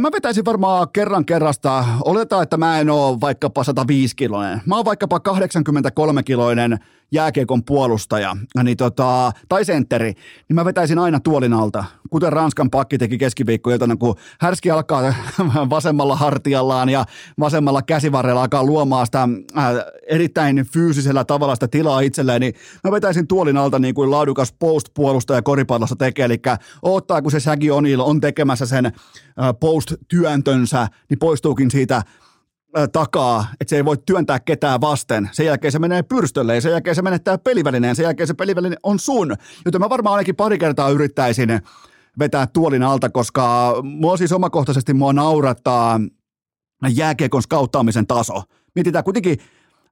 [0.00, 1.84] Mä vetäisin varmaan kerran kerrasta.
[2.04, 4.60] Oletaan, että mä en ole vaikkapa 105 kiloinen.
[4.66, 6.78] Mä oon vaikkapa 83 kiloinen
[7.12, 10.12] jääkiekon puolustaja niin tota, tai sentteri,
[10.48, 15.14] niin mä vetäisin aina tuolin alta, kuten Ranskan pakki teki keskiviikkoiltana, kun härski alkaa
[15.70, 17.04] vasemmalla hartiallaan ja
[17.40, 19.64] vasemmalla käsivarrella alkaa luomaan sitä äh,
[20.08, 25.42] erittäin fyysisellä tavalla sitä tilaa itselleen, niin mä vetäisin tuolin alta niin kuin laadukas post-puolustaja
[25.42, 26.38] koripallossa tekee, eli
[26.82, 28.92] ottaa, kun se Shaggy O'Neal on tekemässä sen äh,
[29.60, 32.02] post-työntönsä, niin poistuukin siitä
[32.92, 35.28] takaa, että se ei voi työntää ketään vasten.
[35.32, 37.96] Sen jälkeen se menee pyrstölle ja sen jälkeen se menettää pelivälineen.
[37.96, 39.36] Sen jälkeen se peliväline on sun.
[39.64, 41.60] Joten mä varmaan ainakin pari kertaa yrittäisin
[42.18, 46.00] vetää tuolin alta, koska mua siis omakohtaisesti mua naurattaa
[46.94, 48.42] jääkiekon skauttaamisen taso.
[48.74, 49.38] Mietitään kuitenkin,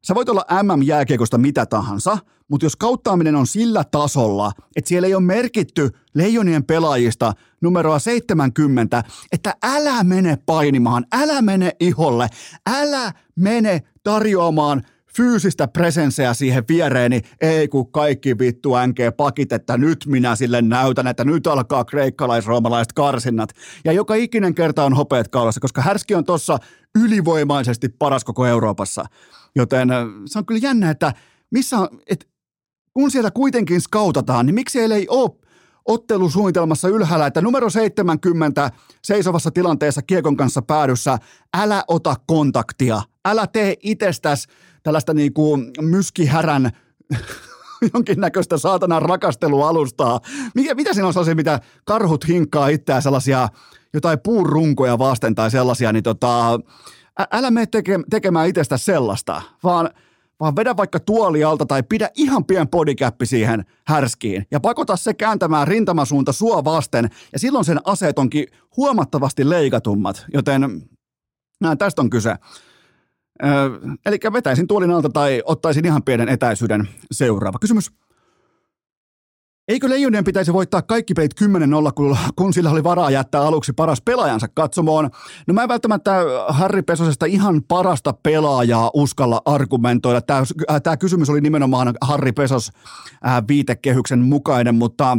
[0.04, 5.14] sä voit olla MM-jääkiekosta mitä tahansa, mutta jos kauttaaminen on sillä tasolla, että siellä ei
[5.14, 12.28] ole merkitty leijonien pelaajista numeroa 70, että älä mene painimaan, älä mene iholle,
[12.66, 14.82] älä mene tarjoamaan–
[15.16, 21.06] fyysistä presenseä siihen viereeni, ei kun kaikki vittu änkee pakit, että nyt minä sille näytän,
[21.06, 23.50] että nyt alkaa kreikkalais-roomalaiset karsinnat.
[23.84, 26.58] Ja joka ikinen kerta on hopeet kaulassa, koska Härski on tuossa
[27.02, 29.04] ylivoimaisesti paras koko Euroopassa.
[29.56, 31.12] Joten äh, se on kyllä jännä, että
[31.50, 32.26] missä että
[32.94, 35.30] kun siellä kuitenkin skautataan, niin miksi ei ole
[35.84, 38.70] ottelusuunnitelmassa ylhäällä, että numero 70
[39.02, 41.18] seisovassa tilanteessa kiekon kanssa päädyssä,
[41.56, 44.48] älä ota kontaktia, älä tee itsestäsi
[44.82, 46.70] tällaista niin kuin myskihärän
[47.94, 50.20] jonkinnäköistä saatanan rakastelualustaa.
[50.54, 53.48] Mikä, mitä siinä on sellaisia, mitä karhut hinkkaa itseään sellaisia
[53.94, 56.60] jotain puurunkoja vasten tai sellaisia, niin tota,
[57.20, 59.90] ä, älä mene teke, tekemään itsestä sellaista, vaan,
[60.40, 65.14] vaan vedä vaikka tuoli alta tai pidä ihan pien bodycappi siihen härskiin ja pakota se
[65.14, 70.82] kääntämään rintamasuunta sua vasten ja silloin sen aseet onkin huomattavasti leikatummat, joten
[71.60, 72.36] näin tästä on kyse.
[73.44, 73.50] Öö,
[74.06, 76.88] eli vetäisin tuolin alta tai ottaisin ihan pienen etäisyyden.
[77.12, 77.90] Seuraava kysymys.
[79.68, 81.46] Eikö Leijonien pitäisi voittaa kaikki pelit 10-0,
[82.36, 85.10] kun sillä oli varaa jättää aluksi paras pelaajansa katsomoon?
[85.46, 90.20] No mä en välttämättä Harri Pesosesta ihan parasta pelaajaa uskalla argumentoida.
[90.20, 92.72] Tämä, äh, kysymys oli nimenomaan Harri Pesos
[93.26, 95.18] äh, viitekehyksen mukainen, mutta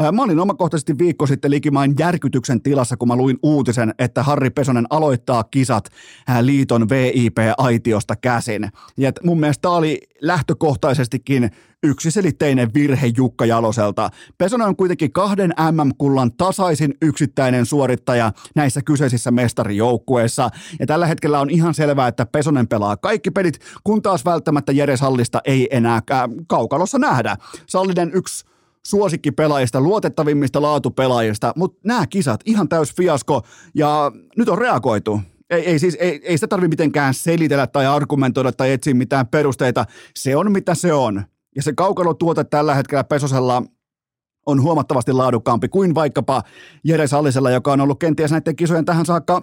[0.00, 4.50] äh, mä olin omakohtaisesti viikko sitten likimain järkytyksen tilassa, kun mä luin uutisen, että Harri
[4.50, 5.88] Pesonen aloittaa kisat
[6.30, 8.68] äh, liiton VIP-aitiosta käsin.
[8.96, 11.50] Ja mun mielestä tämä oli lähtökohtaisestikin
[11.82, 14.10] yksiselitteinen virhe Jukka Jaloselta.
[14.38, 20.50] Pesonen on kuitenkin kahden MM-kullan tasaisin yksittäinen suorittaja näissä kyseisissä mestarijoukkueissa.
[20.80, 24.96] Ja tällä hetkellä on ihan selvää, että Pesonen pelaa kaikki pelit, kun taas välttämättä Jere
[24.96, 26.02] Sallista ei enää
[26.46, 27.36] kaukalossa nähdä.
[27.66, 28.44] Sallinen yksi
[28.86, 33.42] suosikkipelaajista, luotettavimmista laatupelaajista, mutta nämä kisat ihan täys fiasko
[33.74, 38.52] ja nyt on reagoitu ei, ei, siis, ei, ei sitä tarvitse mitenkään selitellä tai argumentoida
[38.52, 39.84] tai etsiä mitään perusteita.
[40.16, 41.24] Se on mitä se on.
[41.58, 43.62] Ja se kaukalotuote tällä hetkellä Pesosella
[44.46, 46.42] on huomattavasti laadukkaampi kuin vaikkapa
[46.84, 49.42] Jere Sallisella, joka on ollut kenties näiden kisojen tähän saakka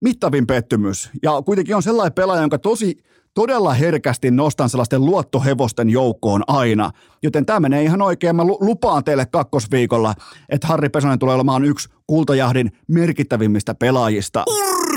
[0.00, 1.10] mittavin pettymys.
[1.22, 2.98] Ja kuitenkin on sellainen pelaaja, jonka tosi
[3.34, 6.90] todella herkästi nostan sellaisten luottohevosten joukkoon aina.
[7.22, 8.36] Joten tämä menee ihan oikein.
[8.36, 10.14] Mä lupaan teille kakkosviikolla,
[10.48, 14.44] että Harri Pesonen tulee olemaan yksi kultajahdin merkittävimmistä pelaajista.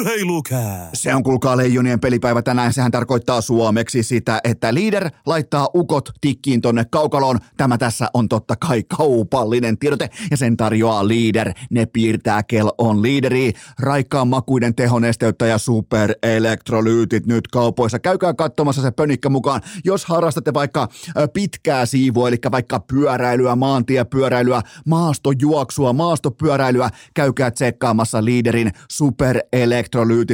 [0.02, 0.90] Urheilukää!
[0.94, 2.74] Se on kuulkaa Leijonien pelipäivä tänään.
[2.74, 7.40] Sehän tarkoittaa suomeksi sitä, että leader laittaa ukot tikkiin tonne kaukaloon.
[7.58, 11.54] Tämä tässä on totta kai kaupallinen tiedote ja sen tarjoaa leader.
[11.70, 13.54] Ne piirtää kel on leaderi.
[13.80, 18.00] Raikkaan makuiden tehonesteyttäjä superelektrolyytit nyt kaupoissa.
[18.00, 20.88] Käykää katsomassa se pönikkä mukaan, jos harrastatte vaikka
[21.34, 29.91] pitkää siivua, eli vaikka pyöräilyä, maantiepyöräilyä, maastojuoksua, maastopyöräilyä, käykää tsekkaamassa liiderin superelektrolyytit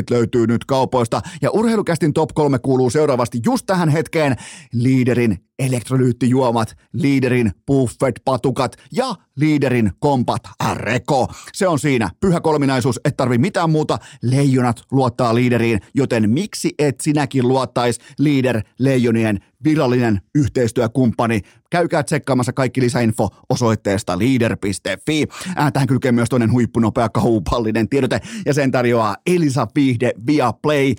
[0.10, 1.22] löytyy nyt kaupoista.
[1.41, 4.36] Ja urheilukästin top 3 kuuluu seuraavasti just tähän hetkeen
[4.74, 10.41] liiderin elektrolyyttijuomat, liiderin buffet-patukat ja liiderin kompat
[10.74, 11.28] reko.
[11.54, 12.10] Se on siinä.
[12.20, 13.98] Pyhä kolminaisuus, et tarvi mitään muuta.
[14.22, 21.41] Leijonat luottaa liideriin, joten miksi et sinäkin luottais liider leijonien virallinen yhteistyökumppani.
[21.70, 25.26] Käykää tsekkaamassa kaikki lisäinfo osoitteesta leader.fi.
[25.60, 30.96] Äh, tähän kylkee myös toinen huippunopea kaupallinen tiedote ja sen tarjoaa Elisa Viihde via Play.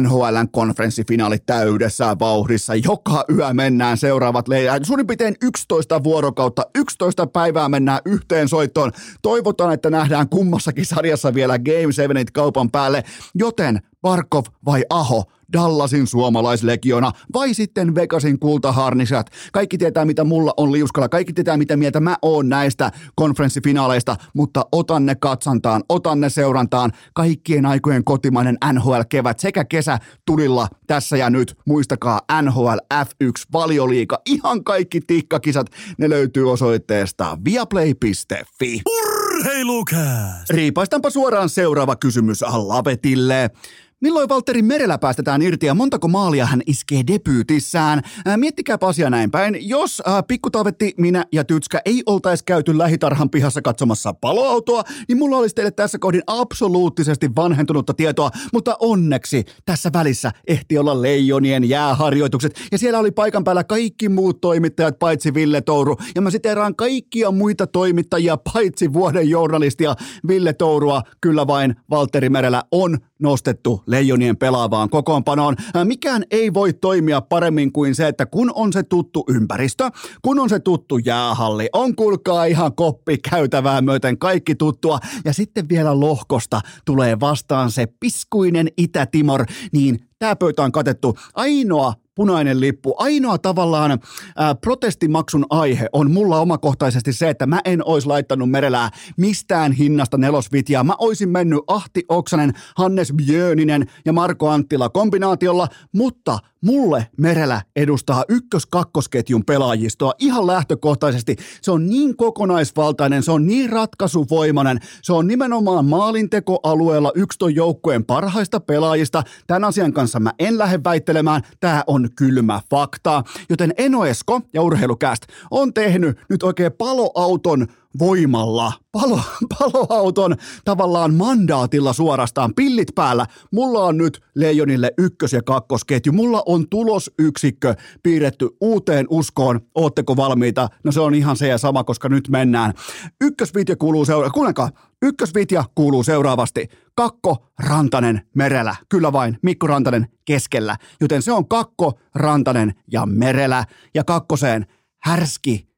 [0.00, 2.74] NHLn konferenssifinaali täydessä vauhdissa.
[2.74, 4.84] Joka yö mennään seuraavat leijat.
[4.84, 8.92] Suurin piirtein 11 vuorokautta, 11 päivää mennään yhteen soittoon.
[9.22, 13.04] Toivotaan, että nähdään kummassakin sarjassa vielä Game 7 kaupan päälle.
[13.34, 19.30] Joten Barkov vai Aho, Dallasin suomalaislegiona vai sitten Vegasin kultaharnisat.
[19.52, 24.66] Kaikki tietää, mitä mulla on liuskalla, kaikki tietää, mitä mieltä mä oon näistä konferenssifinaaleista, mutta
[24.72, 26.92] otan ne katsantaan, otan ne seurantaan.
[27.14, 31.58] Kaikkien aikojen kotimainen NHL-kevät sekä kesä tulilla tässä ja nyt.
[31.66, 35.66] Muistakaa NHL F1 valioliika, ihan kaikki tikkakisat,
[35.98, 38.82] ne löytyy osoitteesta viaplay.fi.
[38.86, 40.44] Urheilukää!
[40.50, 43.50] Riipaistanpa suoraan seuraava kysymys Lavetille.
[44.00, 48.02] Milloin Valtteri Merellä päästetään irti ja montako maalia hän iskee debyytissään?
[48.26, 49.68] Ää, miettikääpä asia näin päin.
[49.68, 55.36] Jos ää, Pikkutaavetti, minä ja Tytskä ei oltaisi käyty lähitarhan pihassa katsomassa paloautoa, niin mulla
[55.36, 62.60] olisi teille tässä kohdin absoluuttisesti vanhentunutta tietoa, mutta onneksi tässä välissä ehti olla leijonien jääharjoitukset
[62.72, 67.30] ja siellä oli paikan päällä kaikki muut toimittajat paitsi Ville Touru ja mä siteeraan kaikkia
[67.30, 69.94] muita toimittajia paitsi vuoden journalistia
[70.28, 75.56] Ville Tourua, kyllä vain Valtteri Merellä on nostettu leijonien pelaavaan kokoonpanoon.
[75.84, 79.90] Mikään ei voi toimia paremmin kuin se, että kun on se tuttu ympäristö,
[80.22, 85.68] kun on se tuttu jäähalli, on kuulkaa ihan koppi käytävää myöten kaikki tuttua ja sitten
[85.68, 91.16] vielä lohkosta tulee vastaan se piskuinen Itä-Timor, niin tämä pöytä on katettu.
[91.34, 92.94] Ainoa punainen lippu.
[92.98, 93.98] Ainoa tavallaan
[94.36, 100.18] ää, protestimaksun aihe on mulla omakohtaisesti se, että mä en olisi laittanut merelää mistään hinnasta
[100.18, 100.84] nelosvitjaa.
[100.84, 108.24] Mä oisin mennyt Ahti Oksanen, Hannes Björninen ja Marko Anttila kombinaatiolla, mutta mulle Merellä edustaa
[108.28, 111.36] ykkös-kakkosketjun pelaajistoa ihan lähtökohtaisesti.
[111.62, 118.60] Se on niin kokonaisvaltainen, se on niin ratkaisuvoimainen, se on nimenomaan maalintekoalueella yksi joukkueen parhaista
[118.60, 119.22] pelaajista.
[119.46, 123.22] Tämän asian kanssa mä en lähde väittelemään, tämä on kylmä fakta.
[123.50, 127.66] Joten Eno Esko ja Urheilukäst on tehnyt nyt oikein paloauton
[127.98, 129.20] voimalla, palo,
[129.58, 133.26] paloauton tavallaan mandaatilla suorastaan, pillit päällä.
[133.52, 136.12] Mulla on nyt Leijonille ykkös- ja kakkosketju.
[136.12, 139.60] Mulla on tulosyksikkö piirretty uuteen uskoon.
[139.74, 140.68] Ootteko valmiita?
[140.84, 142.72] No se on ihan se ja sama, koska nyt mennään.
[143.20, 144.34] Ykkösvitja kuuluu seuraavasti.
[144.34, 144.70] Kuulenkaa,
[145.02, 146.68] ykkösvitja kuuluu seuraavasti.
[146.96, 148.76] Kakko Rantanen Merellä.
[148.88, 150.76] Kyllä vain, Mikko Rantanen keskellä.
[151.00, 153.64] Joten se on Kakko Rantanen ja Merellä.
[153.94, 154.66] Ja kakkoseen
[155.02, 155.68] Härski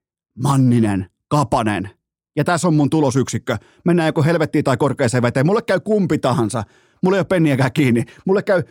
[0.42, 1.90] Manninen Kapanen.
[2.36, 3.56] Ja tässä on mun tulosyksikkö.
[3.84, 5.46] Mennään joko helvettiin tai korkeaseen veteen.
[5.46, 6.64] Mulle käy kumpi tahansa.
[7.02, 8.04] Mulle ei ole penniäkään kiinni.
[8.26, 8.62] Mulle käy,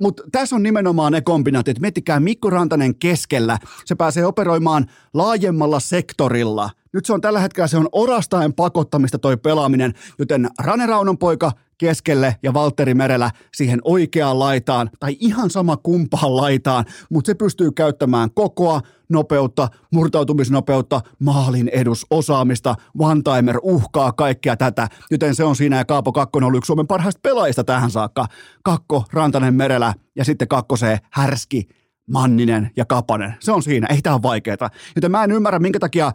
[0.00, 1.80] mutta tässä on nimenomaan ne kombinaatit.
[1.80, 3.58] Miettikää Mikko Rantanen keskellä.
[3.84, 6.70] Se pääsee operoimaan laajemmalla sektorilla.
[6.92, 11.52] Nyt se on tällä hetkellä se on orastaen pakottamista toi pelaaminen, joten Rane Raunon poika
[11.78, 17.72] keskelle ja Valtteri Merellä siihen oikeaan laitaan, tai ihan sama kumpaan laitaan, mutta se pystyy
[17.72, 25.84] käyttämään kokoa, nopeutta, murtautumisnopeutta, maalin edusosaamista, one-timer, uhkaa, kaikkea tätä, joten se on siinä ja
[25.84, 28.26] Kaapo Kakkonen on ollut yksi Suomen parhaista pelaajista tähän saakka.
[28.62, 29.54] Kakko, Rantanen
[29.86, 31.68] Merellä ja sitten kakkoseen Härski,
[32.10, 33.34] Manninen ja Kapanen.
[33.40, 34.70] Se on siinä, ei tämä ole vaikeaa.
[34.96, 36.12] Joten mä en ymmärrä, minkä takia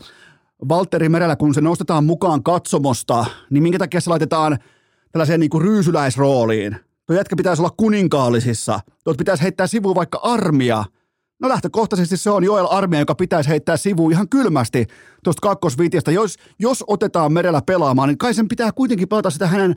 [0.70, 4.58] Valtteri Merellä, kun se nostetaan mukaan katsomosta, niin minkä takia se laitetaan
[5.12, 6.76] tällaiseen niin kuin ryysyläisrooliin.
[7.06, 8.80] Tuo jätkä pitäisi olla kuninkaallisissa.
[9.04, 10.86] Tuot pitäisi heittää sivuun vaikka armia.
[11.42, 14.86] No lähtökohtaisesti se on Joel Armia, joka pitäisi heittää sivuun ihan kylmästi
[15.24, 16.12] tuosta kakkosviitiestä.
[16.12, 19.76] Jos, jos otetaan merellä pelaamaan, niin kai sen pitää kuitenkin pelata sitä hänen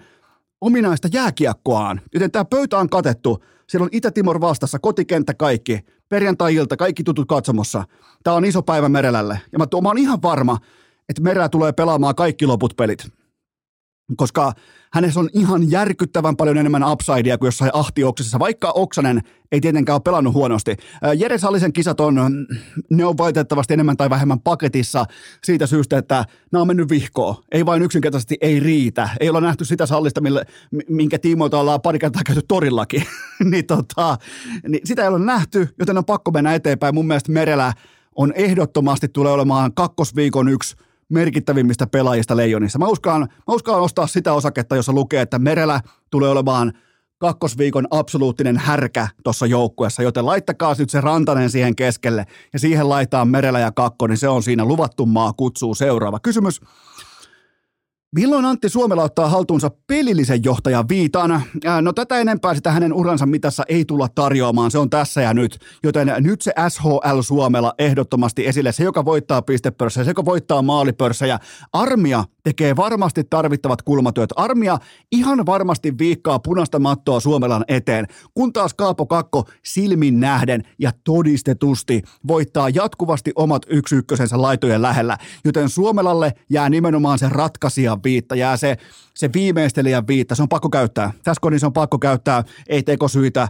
[0.60, 2.00] ominaista jääkiekkoaan.
[2.14, 3.44] Joten tämä pöytä on katettu.
[3.68, 7.84] Siellä on Itä-Timor vastassa, kotikenttä kaikki, perjantai-ilta, kaikki tutut katsomossa.
[8.22, 9.40] Tämä on iso päivä Merelälle.
[9.52, 10.58] Ja mä, mä oon ihan varma,
[11.08, 13.06] että Merellä tulee pelaamaan kaikki loput pelit
[14.16, 14.52] koska
[14.94, 19.20] hänessä on ihan järkyttävän paljon enemmän upsidea kuin jossain ahtioksessa, vaikka Oksanen
[19.52, 20.76] ei tietenkään ole pelannut huonosti.
[21.16, 22.46] Jere Sallisen kisat on,
[22.90, 25.04] ne on valitettavasti enemmän tai vähemmän paketissa
[25.44, 27.34] siitä syystä, että nämä on mennyt vihkoon.
[27.52, 29.08] Ei vain yksinkertaisesti ei riitä.
[29.20, 30.44] Ei olla nähty sitä Sallista, mille,
[30.88, 33.04] minkä tiimoilta ollaan pari kertaa käyty torillakin.
[33.50, 34.18] niin, tota,
[34.68, 36.94] niin sitä ei ole nähty, joten on pakko mennä eteenpäin.
[36.94, 37.72] Mun mielestä Merellä
[38.16, 40.76] on ehdottomasti tulee olemaan kakkosviikon yksi
[41.14, 42.78] merkittävimmistä pelaajista Leijonissa.
[42.78, 46.72] Mä uskaan, mä uskaan ostaa sitä osaketta, jossa lukee, että Merellä tulee olemaan
[47.18, 53.24] kakkosviikon absoluuttinen härkä tuossa joukkueessa, joten laittakaa nyt se Rantanen siihen keskelle ja siihen laittaa
[53.24, 56.20] Merellä ja Kakko, niin se on siinä luvattu maa kutsuu seuraava.
[56.20, 56.60] Kysymys,
[58.14, 61.42] Milloin Antti Suomela ottaa haltuunsa pelillisen johtajan viitan?
[61.80, 65.58] No tätä enempää sitä hänen uransa mitassa ei tulla tarjoamaan, se on tässä ja nyt.
[65.82, 71.38] Joten nyt se SHL Suomela ehdottomasti esille, se joka voittaa pistepörssejä, se joka voittaa maalipörssejä.
[71.72, 74.30] Armia tekee varmasti tarvittavat kulmatyöt.
[74.36, 74.78] Armia
[75.12, 82.02] ihan varmasti viikkaa punaista mattoa Suomelan eteen, kun taas Kaapo Kakko silmin nähden ja todistetusti
[82.28, 85.18] voittaa jatkuvasti omat yksi ykkösensä laitojen lähellä.
[85.44, 88.76] Joten Suomelalle jää nimenomaan se ratkaisija viitta, jää se,
[89.14, 91.12] se viimeistelijän viitta, se on pakko käyttää.
[91.22, 93.48] Tässä kohdin se on pakko käyttää, ei tekosyitä,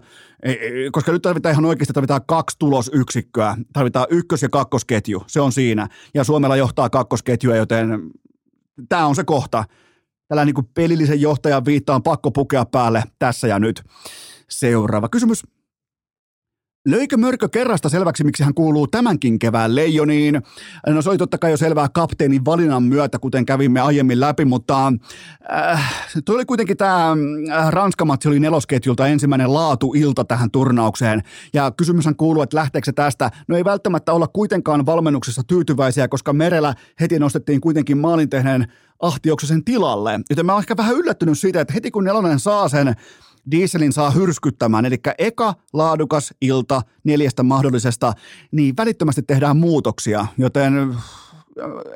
[0.92, 3.56] koska nyt tarvitaan ihan oikeasti tarvitaan kaksi tulosyksikköä.
[3.72, 5.88] Tarvitaan ykkös- ja kakkosketju, se on siinä.
[6.14, 8.10] Ja Suomella johtaa kakkosketjua, joten
[8.88, 9.64] tämä on se kohta.
[10.28, 13.82] Tällä niin pelillisen johtajan viitta on pakko pukea päälle tässä ja nyt.
[14.50, 15.42] Seuraava kysymys.
[16.88, 20.42] Löikö Mörkö kerrasta selväksi, miksi hän kuuluu tämänkin kevään leijoniin?
[20.86, 24.92] No se oli totta kai jo selvää kapteenin valinnan myötä, kuten kävimme aiemmin läpi, mutta
[25.52, 25.94] äh,
[26.24, 27.16] toi oli kuitenkin tämä
[27.52, 31.22] äh, Ranskamatsi oli nelosketjulta ensimmäinen laatuilta tähän turnaukseen.
[31.54, 33.30] Ja kysymyshän kuuluu, että lähteekö se tästä?
[33.48, 39.64] No ei välttämättä olla kuitenkaan valmennuksessa tyytyväisiä, koska Merellä heti nostettiin kuitenkin maalin tehneen Ahtioksen
[39.64, 40.20] tilalle.
[40.30, 42.94] Joten mä oon ehkä vähän yllättynyt siitä, että heti kun nelonen saa sen
[43.50, 48.12] dieselin saa hyrskyttämään, eli eka laadukas ilta neljästä mahdollisesta,
[48.52, 50.96] niin välittömästi tehdään muutoksia, joten äh,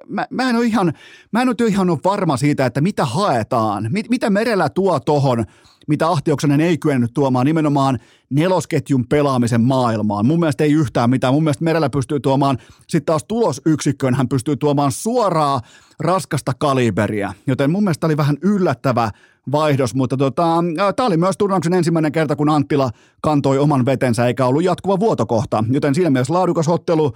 [0.09, 0.92] mä, mä en ole ihan,
[1.32, 5.44] mä en ole ihan ole varma siitä, että mitä haetaan, mit, mitä merellä tuo tohon,
[5.88, 7.99] mitä Ahtioksanen ei kyennyt tuomaan nimenomaan
[8.30, 10.26] nelosketjun pelaamisen maailmaan.
[10.26, 11.34] Mun mielestä ei yhtään mitään.
[11.34, 15.61] Mun mielestä merellä pystyy tuomaan, sitten taas tulosyksikköön hän pystyy tuomaan suoraa
[16.01, 17.34] raskasta kaliberia.
[17.46, 19.11] Joten mun mielestä oli vähän yllättävä
[19.53, 20.64] vaihdos, mutta tota,
[20.96, 22.90] tämä oli myös turnauksen ensimmäinen kerta, kun Anttila
[23.20, 27.12] kantoi oman vetensä eikä ollut jatkuva vuotokohta, joten siinä mielessä laadukas ottelu,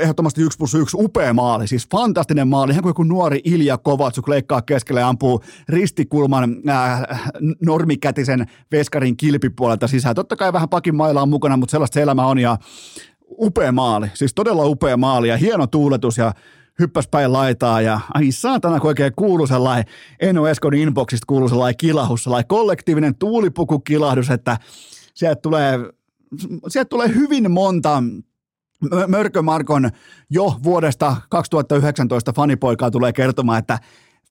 [0.00, 4.28] ehdottomasti 1 plus 1, upea maali, siis fantastinen maali, ihan kuin joku nuori Ilja Kovatsuk
[4.28, 7.02] leikkaa keskelle ja ampuu ristikulman äh,
[7.62, 10.14] normikätisen veskarin kilpipuolelta sisään.
[10.14, 12.58] Totta kai vähän pakin mailla on mukana, mutta sellaista se elämä on ja
[13.38, 16.32] upea maali, siis todella upea maali ja hieno tuuletus ja
[16.78, 19.84] hyppäs päin laitaa ja ai saatana, kun oikein kuuluu sellainen
[20.20, 24.58] Eno Eskon inboxista kuuluu sellainen kilahus, sellainen kollektiivinen tuulipukukilahdus, että
[25.14, 25.78] sieltä tulee,
[26.68, 28.02] sieltä tulee hyvin monta
[29.06, 29.90] Mörkö Markon
[30.30, 33.78] jo vuodesta 2019 fanipoikaa tulee kertomaan, että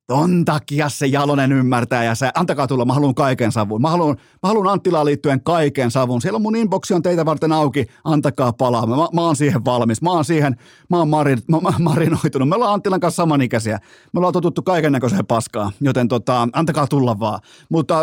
[0.08, 3.82] ton takia se Jalonen ymmärtää ja se, antakaa tulla, mä haluan kaiken savun.
[3.82, 6.22] Mä haluan, mä haluan Anttilaan liittyen kaiken savun.
[6.22, 8.86] Siellä on mun inboxi on teitä varten auki, antakaa palaa.
[8.86, 10.56] Mä, mä oon siihen valmis, mä oon siihen,
[10.90, 12.50] mä oon marin, mä, mä, marinoitunut.
[12.50, 13.80] Me ollaan Anttilan kanssa samanikäisiä.
[14.14, 17.40] Me ollaan totuttu kaiken näköiseen paskaan, joten tota, antakaa tulla vaan.
[17.70, 18.00] Mutta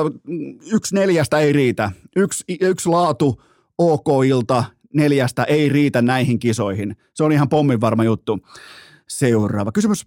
[0.72, 1.90] yksi neljästä ei riitä.
[2.16, 3.42] Yksi, yksi laatu,
[3.78, 6.96] ok ilta, neljästä ei riitä näihin kisoihin.
[7.14, 8.38] Se on ihan pommin varma juttu.
[9.08, 10.06] Seuraava kysymys.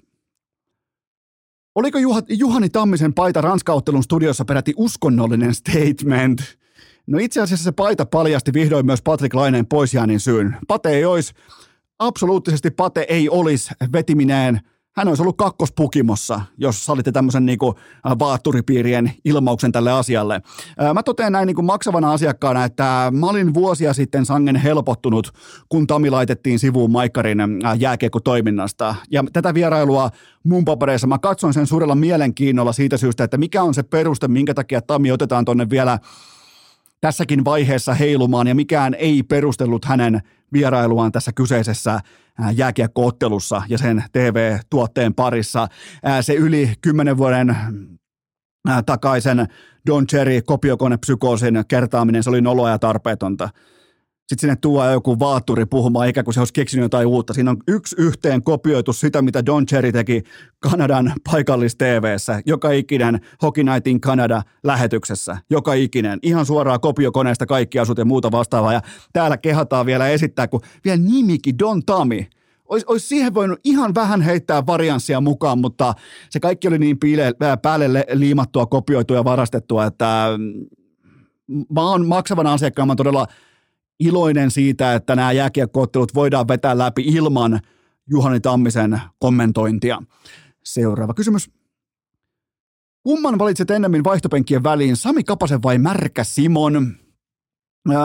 [1.76, 1.98] Oliko
[2.30, 6.42] Juhani Tammisen paita Ranskaottelun studiossa peräti uskonnollinen statement?
[7.08, 10.58] No itse asiassa se paita paljasti vihdoin myös Patrick Laineen poisjäänin syyn.
[10.68, 11.34] Pate ei olisi,
[12.00, 14.60] absoluuttisesti Pate ei olisi vetimineen–
[14.98, 17.76] hän olisi ollut kakkospukimossa, jos sallitte tämmöisen niin kuin
[18.20, 20.42] vaatturipiirien ilmauksen tälle asialle.
[20.94, 25.32] Mä totean näin niin kuin maksavana asiakkaana, että mä olin vuosia sitten sangen helpottunut,
[25.70, 27.38] kun Tami laitettiin sivuun Maikkarin
[27.78, 28.96] jääkiekko-toiminnasta.
[29.12, 30.10] Ja tätä vierailua
[30.44, 34.54] mun papereissa mä katsoin sen suurella mielenkiinnolla siitä syystä, että mikä on se peruste, minkä
[34.54, 36.00] takia Tami otetaan tonne vielä
[37.02, 40.22] tässäkin vaiheessa heilumaan ja mikään ei perustellut hänen
[40.54, 42.00] vierailuaan tässä kyseisessä
[42.56, 45.68] jääkiekkoottelussa ja sen TV-tuotteen parissa.
[46.22, 47.56] Se yli kymmenen vuoden
[48.86, 49.48] takaisen
[49.88, 53.50] Don Cherry kopiokonepsykoosin kertaaminen, se oli noloa ja tarpeetonta
[54.28, 57.34] sitten sinne tuo joku vaatturi puhumaan, eikä kuin se olisi keksinyt jotain uutta.
[57.34, 60.24] Siinä on yksi yhteen kopioitu sitä, mitä Don Cherry teki
[60.60, 66.20] Kanadan paikallis TVssä, joka ikinen Hockey Night in Canada lähetyksessä, joka ikinen.
[66.22, 68.74] Ihan suoraan kopiokoneesta kaikki asut ja muuta vastaavaa.
[68.74, 68.82] Ja
[69.14, 72.28] täällä kehataan vielä esittää, kun vielä nimikin Don Tami.
[72.66, 75.94] Olisi, olisi siihen voinut ihan vähän heittää varianssia mukaan, mutta
[76.30, 82.54] se kaikki oli niin piile, päälle liimattua, kopioitua ja varastettua, että mm, mä oon maksavana
[82.54, 83.28] asiakkaan, mä todella
[84.00, 87.60] iloinen siitä, että nämä jääkiekkoottelut voidaan vetää läpi ilman
[88.10, 90.02] Juhani Tammisen kommentointia.
[90.64, 91.50] Seuraava kysymys.
[93.04, 96.96] Kumman valitset ennemmin vaihtopenkkien väliin, Sami Kapasen vai Märkä Simon?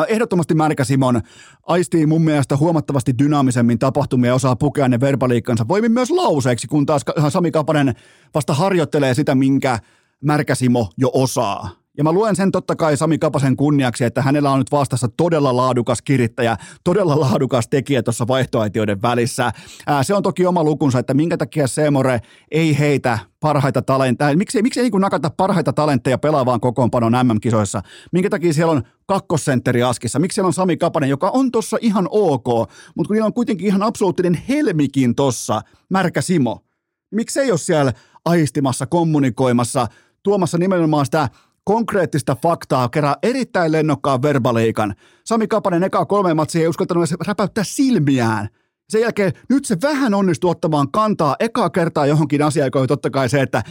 [0.08, 1.20] Ehdottomasti Märkä Simon
[1.66, 6.86] aistii mun mielestä huomattavasti dynaamisemmin tapahtumia ja osaa pukea ne verbaliikkansa voimin myös lauseeksi, kun
[6.86, 7.94] taas Sami Kapanen
[8.34, 9.78] vasta harjoittelee sitä, minkä
[10.24, 11.79] Märkä Simo jo osaa.
[12.00, 15.56] Ja mä luen sen totta kai Sami Kapasen kunniaksi, että hänellä on nyt vastassa todella
[15.56, 19.52] laadukas kirittäjä, todella laadukas tekijä tuossa vaihtoaitioiden välissä.
[19.86, 22.20] Ää, se on toki oma lukunsa, että minkä takia Semore
[22.50, 27.82] ei heitä parhaita talentteja, miksi, miksi ei niin nakata parhaita talentteja pelaavaan kokoonpanon MM-kisoissa?
[28.12, 30.18] Minkä takia siellä on kakkosentteri askissa?
[30.18, 32.46] Miksi siellä on Sami Kapanen, joka on tuossa ihan ok,
[32.94, 36.64] mutta kun niillä on kuitenkin ihan absoluuttinen helmikin tossa, Märkä Simo.
[37.10, 37.92] Miksi ei ole siellä
[38.24, 39.86] aistimassa, kommunikoimassa,
[40.22, 41.28] tuomassa nimenomaan sitä
[41.70, 44.94] konkreettista faktaa kerää erittäin lennokkaan verbaliikan.
[45.24, 48.48] Sami Kapanen eka kolme matsia ei uskaltanut edes räpäyttää silmiään.
[48.88, 53.10] Sen jälkeen nyt se vähän onnistuu ottamaan kantaa eka kertaa johonkin asiaan, joka on totta
[53.10, 53.62] kai se, että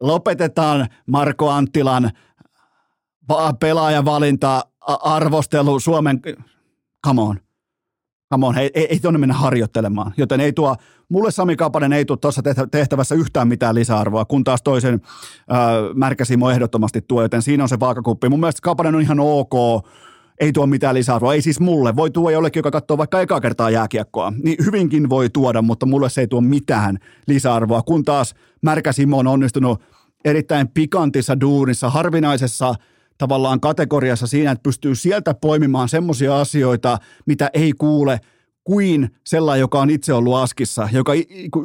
[0.00, 2.10] lopetetaan Marko Anttilan
[3.60, 4.62] pelaajavalinta
[5.02, 6.20] arvostelu Suomen,
[7.06, 7.40] come on,
[8.32, 10.76] come on, ei, ei, ei tuonne mennä harjoittelemaan, joten ei tuo,
[11.08, 15.58] mulle Sami Kapanen ei tule tuossa tehtävässä yhtään mitään lisäarvoa, kun taas toisen äh,
[15.94, 18.28] Märkäsimo ehdottomasti tuo, joten siinä on se vaakakuppi.
[18.28, 19.84] Mun mielestä Kapanen on ihan ok,
[20.40, 21.34] ei tuo mitään lisäarvoa.
[21.34, 21.96] Ei siis mulle.
[21.96, 24.32] Voi tuoda jollekin, joka katsoo vaikka ekaa kertaa jääkiekkoa.
[24.42, 27.82] Niin hyvinkin voi tuoda, mutta mulle se ei tuo mitään lisäarvoa.
[27.82, 29.82] Kun taas Märkä Simo on onnistunut
[30.24, 32.74] erittäin pikantissa duunissa, harvinaisessa
[33.18, 38.20] tavallaan kategoriassa siinä, että pystyy sieltä poimimaan semmoisia asioita, mitä ei kuule
[38.64, 41.12] kuin sellainen, joka on itse ollut askissa, joka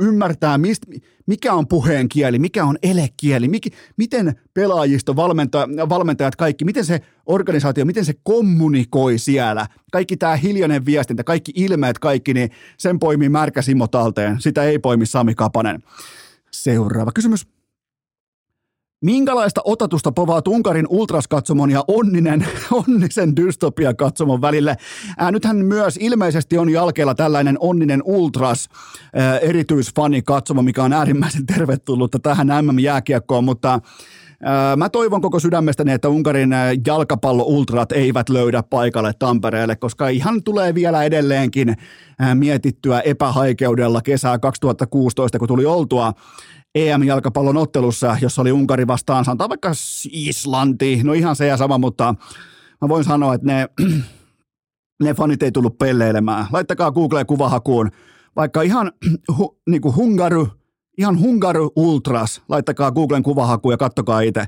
[0.01, 0.83] ymmärtää, mist,
[1.25, 6.99] mikä on puheen kieli, mikä on elekieli, mik, miten pelaajisto, valmenta, valmentajat, kaikki, miten se
[7.25, 9.67] organisaatio, miten se kommunikoi siellä.
[9.91, 14.41] Kaikki tämä hiljainen viestintä, kaikki ilmeet, kaikki, niin sen poimii Märkä Simo talteen.
[14.41, 15.83] Sitä ei poimi Sami Kapanen.
[16.51, 17.58] Seuraava kysymys.
[19.01, 22.47] Minkälaista otatusta povaa Unkarin ultraskatsomon ja onninen,
[22.87, 24.75] onnisen dystopia-katsomon välille?
[25.17, 28.69] Ää, nythän myös ilmeisesti on jalkeella tällainen onninen ultras
[29.13, 33.79] ää, erityisfanikatsomo, mikä on äärimmäisen tervetullutta tähän MM-jääkiekkoon, mutta
[34.77, 36.49] mä toivon koko sydämestäni, että Unkarin
[36.87, 41.75] jalkapallo-ultrat eivät löydä paikalle Tampereelle, koska ihan tulee vielä edelleenkin
[42.33, 46.13] mietittyä epähaikeudella kesää 2016, kun tuli oltua
[46.75, 49.71] EM-jalkapallon ottelussa, jossa oli Unkari vastaan, sanotaan vaikka
[50.11, 52.15] Islanti, no ihan se ja sama, mutta
[52.81, 53.67] mä voin sanoa, että ne,
[55.03, 56.45] ne fanit ei tullut pelleilemään.
[56.51, 57.91] Laittakaa Googleen kuvahakuun,
[58.35, 58.91] vaikka ihan
[59.37, 60.47] hu, niin kuin Hungaru,
[60.97, 64.45] ihan Hungaru Ultras, laittakaa Googlen kuvahakuun ja kattokaa itse.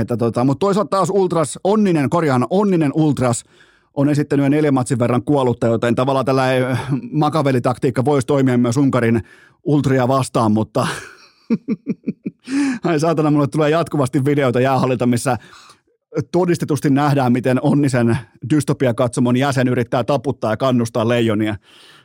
[0.00, 3.44] Että tota, mutta toisaalta taas Ultras, onninen, korjaan, onninen Ultras,
[3.94, 6.44] on esittänyt jo neljän matsin verran kuollutta, joten tavallaan tällä
[7.12, 9.22] makavelitaktiikka voisi toimia myös Unkarin
[9.64, 10.86] ultria vastaan, mutta
[12.84, 15.38] ai saatana, mulle tulee jatkuvasti videoita jäähallilta, missä
[16.32, 18.18] todistetusti nähdään, miten Onnisen
[18.50, 21.56] dystopia-katsomon jäsen yrittää taputtaa ja kannustaa leijonia.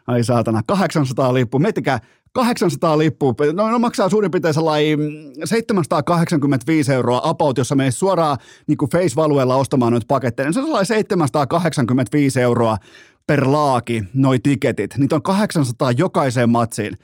[0.08, 1.60] Ai saatana, 800 lippua.
[1.60, 2.00] Miettikää,
[2.34, 5.00] 800 lippua, no, no maksaa suurin piirtein sellainen
[5.46, 10.54] 785 euroa about, jossa menisi suoraan niin kuin face-valueella ostamaan noita paketteja.
[10.54, 12.78] Se on sellainen 785 euroa
[13.28, 14.98] per laaki, noi tiketit.
[14.98, 16.98] Niitä on 800 jokaiseen matsiin.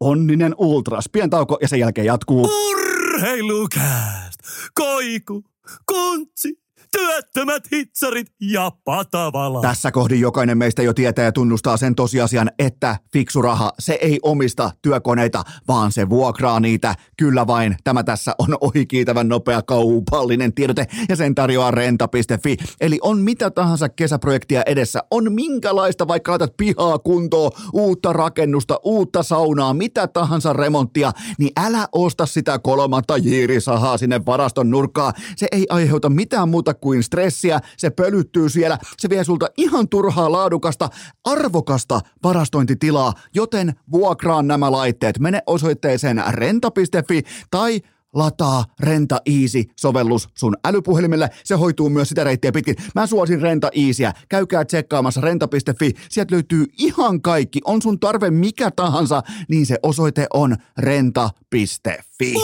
[0.00, 1.08] Onninen ultras.
[1.12, 2.50] Pientauko ja sen jälkeen jatkuu.
[2.70, 4.40] Urheilukääst!
[4.74, 5.44] Koiku!
[5.86, 6.61] Kuntsi!
[6.92, 9.60] Työttömät hitsarit ja patavala.
[9.60, 14.18] Tässä kohdin jokainen meistä jo tietää ja tunnustaa sen tosiasian, että fiksu raha, se ei
[14.22, 16.94] omista työkoneita, vaan se vuokraa niitä.
[17.16, 22.56] Kyllä vain, tämä tässä on ohikiitävän nopea kaupallinen tiedote ja sen tarjoaa renta.fi.
[22.80, 29.22] Eli on mitä tahansa kesäprojektia edessä, on minkälaista, vaikka laitat pihaa kuntoon, uutta rakennusta, uutta
[29.22, 35.12] saunaa, mitä tahansa remonttia, niin älä osta sitä kolmatta jiirisahaa sinne varaston nurkkaan.
[35.36, 40.32] Se ei aiheuta mitään muuta kuin stressiä, se pölyttyy siellä, se vie sulta ihan turhaa
[40.32, 40.88] laadukasta,
[41.24, 45.18] arvokasta varastointitilaa, joten vuokraan nämä laitteet.
[45.18, 47.80] Mene osoitteeseen renta.fi tai
[48.14, 51.30] lataa Renta Easy-sovellus sun älypuhelimelle.
[51.44, 52.76] Se hoituu myös sitä reittiä pitkin.
[52.94, 54.12] Mä suosin Renta Easyä.
[54.28, 55.92] Käykää tsekkaamassa renta.fi.
[56.08, 57.60] Sieltä löytyy ihan kaikki.
[57.64, 62.34] On sun tarve mikä tahansa, niin se osoite on renta.fi.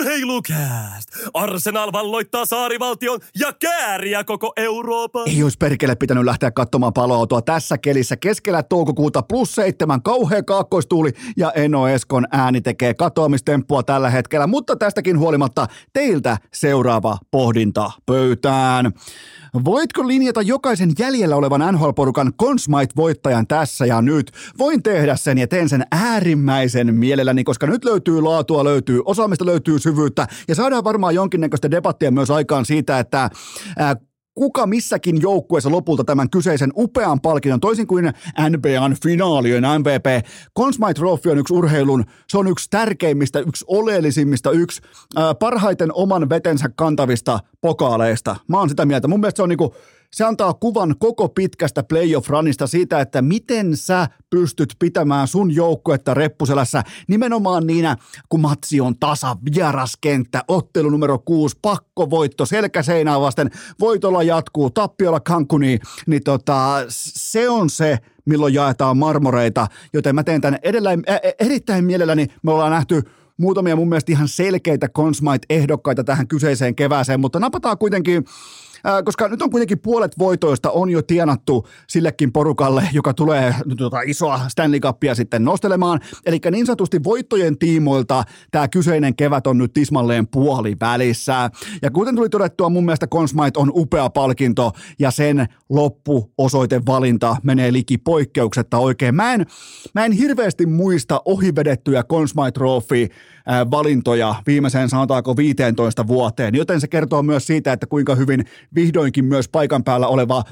[0.00, 1.08] Urheilukääst!
[1.34, 5.28] Arsenal valloittaa saarivaltion ja kääriä koko Euroopan.
[5.28, 11.12] Ei olisi perkele pitänyt lähteä katsomaan paloautoa tässä kelissä keskellä toukokuuta plus seitsemän kauhea kaakkoistuuli
[11.36, 18.92] ja Eno Eskon ääni tekee katoamistemppua tällä hetkellä, mutta tästäkin huolimatta teiltä seuraava pohdinta pöytään.
[19.64, 24.32] Voitko linjata jokaisen jäljellä olevan NHL-porukan Consmite-voittajan tässä ja nyt?
[24.58, 29.78] Voin tehdä sen ja teen sen äärimmäisen mielelläni, koska nyt löytyy laatua, löytyy osaamista, löytyy
[29.78, 33.30] syvyyttä ja saadaan varmaan jonkinnäköistä debattia myös aikaan siitä, että
[34.34, 38.12] kuka missäkin joukkueessa lopulta tämän kyseisen upean palkinnon, toisin kuin
[38.48, 40.26] NBAn finaalien MVP.
[40.58, 44.82] Conn Smythe Trophy on yksi urheilun, se on yksi tärkeimmistä, yksi oleellisimmista, yksi
[45.16, 48.36] ää, parhaiten oman vetensä kantavista pokaaleista.
[48.48, 49.08] Mä oon sitä mieltä.
[49.08, 49.74] Mun mielestä se on niinku,
[50.12, 56.82] se antaa kuvan koko pitkästä playoff-runista siitä, että miten sä pystyt pitämään sun joukkuetta reppuselässä.
[57.08, 57.96] Nimenomaan niinä,
[58.28, 63.50] kun matsi on tasa, vieraskenttä, ottelu numero kuusi, pakkovoitto, selkäseinää vasten,
[63.80, 70.40] voitolla jatkuu, tappiolla kankuni, niin tota, se on se, milloin jaetaan marmoreita, joten mä teen
[70.40, 73.02] tämän edelleen, ä, erittäin mielelläni, me ollaan nähty
[73.36, 78.24] muutamia mun mielestä ihan selkeitä Consmite-ehdokkaita tähän kyseiseen kevääseen, mutta napataan kuitenkin
[78.84, 84.00] ää, koska nyt on kuitenkin puolet voitoista on jo tienattu sillekin porukalle, joka tulee tuota,
[84.00, 86.00] isoa Stanley Cupia sitten nostelemaan.
[86.26, 91.50] Eli niin sanotusti voittojen tiimoilta tämä kyseinen kevät on nyt tismalleen puoli välissä.
[91.82, 97.98] Ja kuten tuli todettua, mun mielestä Consmite on upea palkinto ja sen loppuosoitevalinta menee liki
[97.98, 99.14] poikkeuksetta oikein.
[99.14, 99.46] Mä en,
[99.94, 103.08] mä en hirveästi muista ohivedettyjä Consmite Trophy
[103.70, 108.44] valintoja viimeiseen sanotaanko 15 vuoteen, joten se kertoo myös siitä, että kuinka hyvin
[108.74, 110.44] vihdoinkin myös paikan päällä oleva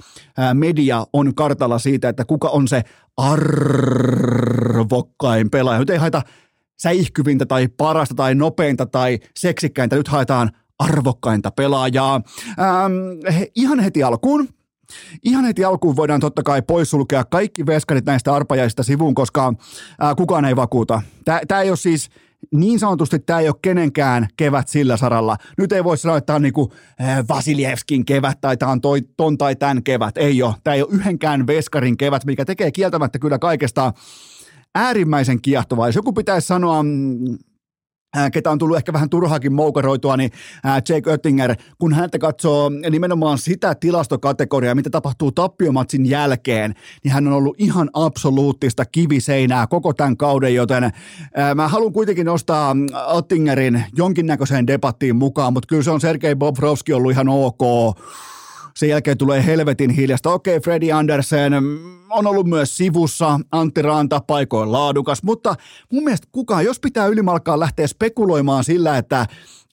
[0.55, 2.83] media on kartalla siitä, että kuka on se
[3.17, 4.31] arvokkain
[5.51, 5.79] pelaaja.
[5.79, 6.23] Nyt ei haeta
[6.79, 12.15] säihkyvintä tai parasta tai nopeinta tai seksikkäintä, nyt haetaan arvokkainta pelaajaa.
[12.15, 12.93] Ähm,
[13.55, 14.49] ihan heti alkuun
[15.25, 19.55] Ihan heti alkuun voidaan totta kai poissulkea kaikki veskarit näistä arpajaisista sivuun, koska
[20.17, 21.03] kukaan ei vakuuta.
[21.49, 22.11] Tämä ei ole siis
[22.55, 25.37] niin sanotusti tämä ei ole kenenkään kevät sillä saralla.
[25.59, 26.73] Nyt ei voi sanoa, että tämä on niinku
[27.29, 30.17] Vasiljevskin kevät tai tämä on toi, ton tai tämän kevät.
[30.17, 30.55] Ei ole.
[30.65, 33.93] Tämä ei ole yhdenkään veskarin kevät, mikä tekee kieltämättä kyllä kaikesta
[34.75, 35.89] äärimmäisen kiehtovaa.
[35.89, 37.39] Jos joku pitäisi sanoa mm,
[38.33, 40.31] ketä on tullut ehkä vähän turhaakin moukaroitua, niin
[40.65, 47.33] Jake Oettinger, kun häntä katsoo nimenomaan sitä tilastokategoriaa, mitä tapahtuu tappiomatsin jälkeen, niin hän on
[47.33, 50.91] ollut ihan absoluuttista kiviseinää koko tämän kauden, joten
[51.55, 57.13] mä haluan kuitenkin nostaa Oettingerin jonkinnäköiseen debattiin mukaan, mutta kyllä se on Sergei Bobrovski ollut
[57.13, 57.61] ihan ok
[58.79, 60.31] sen jälkeen tulee helvetin hiljasta.
[60.33, 61.53] Okei, Freddy Andersen
[62.11, 65.55] on ollut myös sivussa, Antti Ranta paikoin laadukas, mutta
[65.93, 69.27] mun mielestä kukaan, jos pitää ylimalkaan lähteä spekuloimaan sillä, että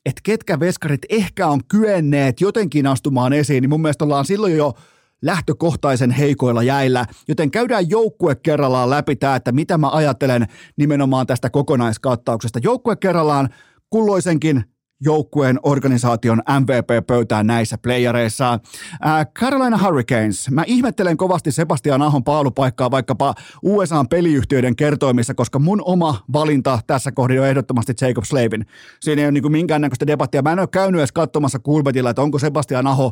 [0.05, 4.73] että ketkä veskarit ehkä on kyenneet jotenkin astumaan esiin, niin mun mielestä ollaan silloin jo
[5.21, 10.47] lähtökohtaisen heikoilla jäillä, joten käydään joukkue kerrallaan läpi tämä, että mitä mä ajattelen
[10.77, 12.59] nimenomaan tästä kokonaiskattauksesta.
[12.63, 13.49] Joukkue kerrallaan
[13.89, 14.63] kulloisenkin
[15.01, 18.53] joukkueen organisaation MVP-pöytään näissä playereissa.
[18.53, 20.51] Äh, Carolina Hurricanes.
[20.51, 27.41] Mä ihmettelen kovasti Sebastian Ahon paalupaikkaa vaikkapa USA-peliyhtiöiden kertoimissa, koska mun oma valinta tässä kohdassa
[27.41, 28.65] on ehdottomasti Jacob Slavin.
[28.99, 30.41] Siinä ei ole niin minkäännäköistä debattia.
[30.41, 33.11] Mä en ole käynyt edes katsomassa Kulbetilla, että onko Sebastian Aho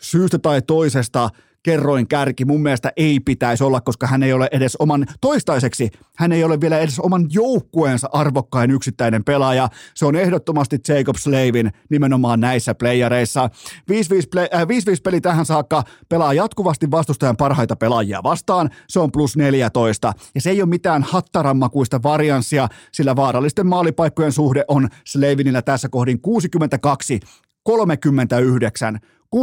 [0.00, 1.30] syystä tai toisesta–
[1.62, 6.32] kerroin kärki mun mielestä ei pitäisi olla, koska hän ei ole edes oman, toistaiseksi hän
[6.32, 9.68] ei ole vielä edes oman joukkueensa arvokkain yksittäinen pelaaja.
[9.94, 13.50] Se on ehdottomasti Jacob Slavin nimenomaan näissä playereissa.
[13.90, 18.70] 5-5, play, äh, 5-5 peli tähän saakka pelaa jatkuvasti vastustajan parhaita pelaajia vastaan.
[18.88, 20.12] Se on plus 14.
[20.34, 26.20] Ja se ei ole mitään hattarammakuista varianssia, sillä vaarallisten maalipaikkojen suhde on Slavinillä tässä kohdin
[26.20, 27.20] 62
[27.62, 29.00] 39.
[29.36, 29.38] 62-39.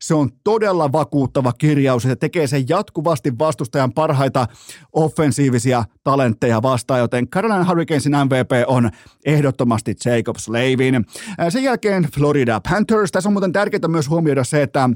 [0.00, 4.46] Se on todella vakuuttava kirjaus ja tekee sen jatkuvasti vastustajan parhaita
[4.92, 8.90] offensiivisia talentteja vastaan, joten Carolina Hurricanesin MVP on
[9.24, 11.04] ehdottomasti Jacob Slavin.
[11.48, 13.12] Sen jälkeen Florida Panthers.
[13.12, 14.90] Tässä on muuten tärkeää myös huomioida se, että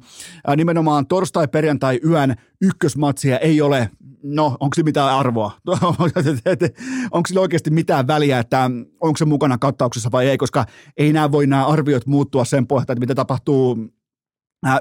[0.56, 3.90] nimenomaan torstai-perjantai-yön ykkösmatsia ei ole
[4.22, 5.52] no onko se mitään arvoa?
[7.10, 10.64] onko sillä oikeasti mitään väliä, että onko se mukana kattauksessa vai ei, koska
[10.96, 13.78] ei nämä voi nämä arviot muuttua sen pohjalta, että mitä tapahtuu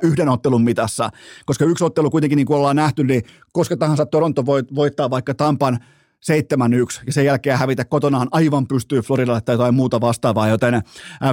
[0.02, 1.10] yhden ottelun mitassa,
[1.46, 3.22] koska yksi ottelu kuitenkin niin kuin ollaan nähty, niin
[3.54, 5.80] koska tahansa Toronto voittaa vaikka Tampan
[6.26, 10.84] 7-1 ja sen jälkeen hävitä kotonaan aivan pystyy Floridalle tai jotain muuta vastaavaa, joten äh,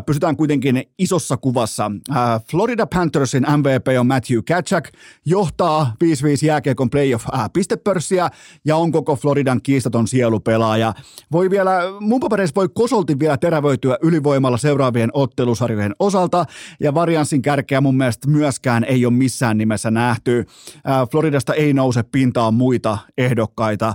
[0.06, 1.90] pysytään kuitenkin isossa kuvassa.
[2.10, 4.88] Äh, Florida Panthersin MVP on Matthew Katchak,
[5.26, 8.28] johtaa 5-5 jääkiekon playoff äh, pistepörssiä
[8.64, 10.94] ja on koko Floridan kiistaton sielupelaaja.
[11.32, 16.44] Voi vielä, mun papereissa voi kosolti vielä terävöityä ylivoimalla seuraavien ottelusarjojen osalta
[16.80, 20.46] ja varianssin kärkeä mun mielestä myöskään ei ole missään nimessä nähty.
[20.88, 23.94] Äh, Floridasta ei nouse pintaan muita ehdokkaita.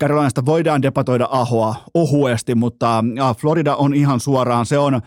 [0.00, 3.04] Carolina Carolinasta voidaan debatoida Ahoa ohuesti, mutta
[3.38, 5.00] Florida on ihan suoraan, se on,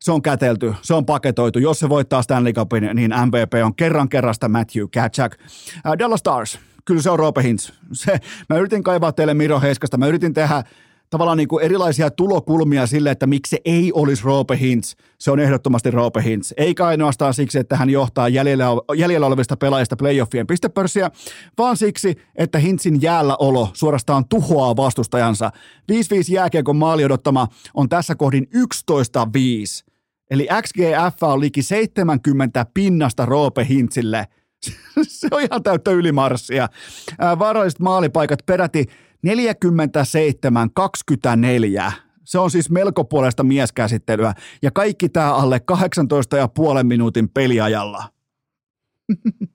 [0.00, 1.58] se on kätelty, se on paketoitu.
[1.58, 5.36] Jos se voittaa Stanley Cupin, niin MVP on kerran kerrasta Matthew Katchak.
[5.98, 7.70] Dallas Stars, kyllä se on Roope Hintz.
[7.92, 10.64] Se, mä yritin kaivaa teille Miro Heiskasta, mä yritin tehdä
[11.12, 14.94] tavallaan niin kuin erilaisia tulokulmia sille, että miksi se ei olisi Roope Hintz.
[15.18, 16.52] Se on ehdottomasti Roope Hintz.
[16.56, 21.10] Eikä ainoastaan siksi, että hän johtaa jäljellä, jäljellä olevista pelaajista playoffien pistepörssiä,
[21.58, 25.50] vaan siksi, että Hintzin jäällä olo suorastaan tuhoaa vastustajansa.
[25.92, 25.94] 5-5
[26.28, 29.92] jääkiekon maali odottama on tässä kohdin 11-5.
[30.30, 34.26] Eli XGF on liki 70 pinnasta Roope Hintzille.
[35.02, 36.68] se on ihan täyttä ylimarssia.
[37.38, 38.86] Vaaralliset maalipaikat peräti
[39.26, 41.92] 47-24.
[42.24, 45.60] Se on siis melko puolesta mieskäsittelyä ja kaikki tämä alle
[46.78, 48.08] 18,5 minuutin peliajalla.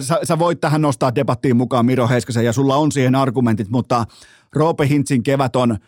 [0.00, 4.04] Sä, sä voit tähän nostaa debattiin mukaan Miro Heiskasen ja sulla on siihen argumentit, mutta
[4.54, 5.78] Roope Hintzin kevät on,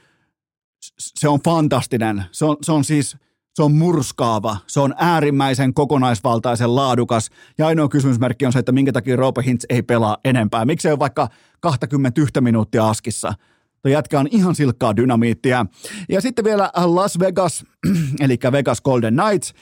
[0.99, 2.24] se on fantastinen.
[2.32, 3.16] Se on, se on siis–
[3.59, 7.30] se on murskaava, se on äärimmäisen kokonaisvaltaisen laadukas.
[7.59, 10.64] Ja ainoa kysymysmerkki on se, että minkä takia Roope Hintz ei pelaa enempää.
[10.64, 11.28] Miksi ei ole vaikka
[11.61, 13.34] 21 minuuttia askissa?
[13.82, 15.66] Tuo jätkä on ihan silkkaa dynamiittia.
[16.08, 17.64] Ja sitten vielä Las Vegas,
[18.20, 19.54] eli Vegas Golden Knights.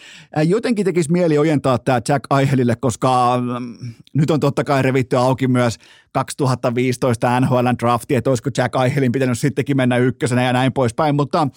[0.44, 5.48] Jotenkin tekisi mieli ojentaa tämä Jack Aihelille, koska mm, nyt on totta kai revitty auki
[5.48, 5.78] myös
[6.12, 11.48] 2015 NHL drafti, että olisiko Jack Aihelin pitänyt sittenkin mennä ykkösenä ja näin poispäin, mutta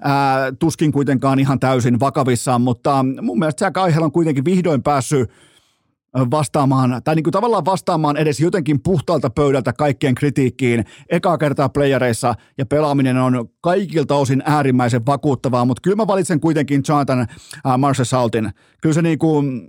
[0.00, 5.30] ää, tuskin kuitenkaan ihan täysin vakavissaan, mutta mun mielestä Jack Aihel on kuitenkin vihdoin päässyt
[6.30, 12.34] vastaamaan, tai niin kuin tavallaan vastaamaan edes jotenkin puhtaalta pöydältä kaikkien kritiikkiin ekaa kertaa playereissa,
[12.58, 18.04] ja pelaaminen on kaikilta osin äärimmäisen vakuuttavaa, mutta kyllä mä valitsen kuitenkin Jonathan äh, Marshall
[18.04, 18.50] Saltin.
[18.82, 19.68] Kyllä se niin kuin,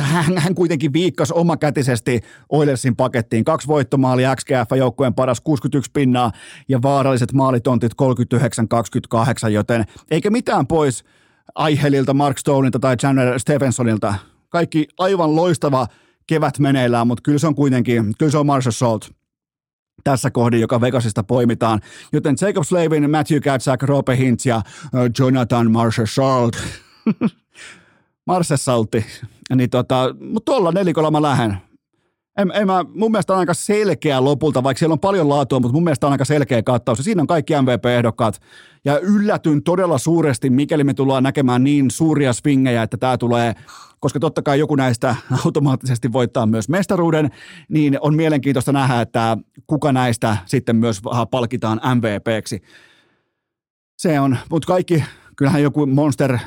[0.00, 3.44] hän, hän kuitenkin viikkasi omakätisesti Oilersin pakettiin.
[3.44, 6.32] Kaksi voittomaalia, XGF joukkueen paras 61 pinnaa
[6.68, 7.92] ja vaaralliset maalitontit
[9.46, 11.04] 39-28, joten eikä mitään pois
[11.54, 14.14] Aihelilta, Mark Stoneilta tai Chandler Stephensonilta
[14.56, 15.86] kaikki aivan loistava
[16.26, 19.10] kevät meneillään, mutta kyllä se on kuitenkin, kyllä se on Marshall Salt
[20.04, 21.80] tässä kohdin, joka Vegasista poimitaan.
[22.12, 24.62] Joten Jacob Slavin, Matthew Katzak, Rope Hintz ja
[25.18, 26.56] Jonathan Marshall Salt.
[28.26, 29.06] Marshall Saltti.
[29.54, 31.56] Niin tota, mutta tuolla nelikolla mä lähden.
[32.36, 35.72] En, en mä, mun mielestä on aika selkeä lopulta, vaikka siellä on paljon laatua, mutta
[35.72, 36.98] mun mielestä on aika selkeä kattaus.
[36.98, 38.40] Ja siinä on kaikki MVP-ehdokkaat.
[38.84, 43.54] Ja yllätyn todella suuresti, mikäli me tullaan näkemään niin suuria swingejä, että tämä tulee
[44.00, 47.30] koska totta kai joku näistä automaattisesti voittaa myös mestaruuden,
[47.68, 52.62] niin on mielenkiintoista nähdä, että kuka näistä sitten myös palkitaan MVPksi.
[53.98, 55.04] Se on, mutta kaikki,
[55.36, 56.38] kyllähän joku monster,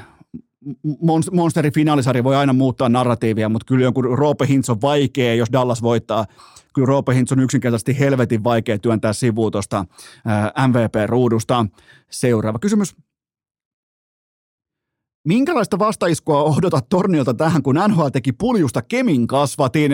[1.32, 5.82] monsterin finaalisarja voi aina muuttaa narratiivia, mutta kyllä jonkun Roope Hintz on vaikea, jos Dallas
[5.82, 6.26] voittaa.
[6.74, 9.86] Kyllä Roope Hintz on yksinkertaisesti helvetin vaikea työntää sivuun tuosta
[10.68, 11.66] MVP-ruudusta.
[12.12, 12.96] Seuraava kysymys.
[15.28, 19.92] Minkälaista vastaiskua odotat Torniolta tähän, kun NHL teki puljusta Kemin kasvatin?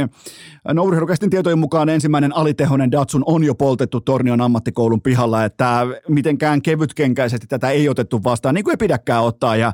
[0.73, 7.47] Nourihrukestin tietojen mukaan ensimmäinen alitehonen Datsun on jo poltettu Tornion ammattikoulun pihalla, että mitenkään kevytkenkäisesti
[7.47, 9.55] tätä ei otettu vastaan, niin kuin ei pidäkään ottaa.
[9.55, 9.73] Ja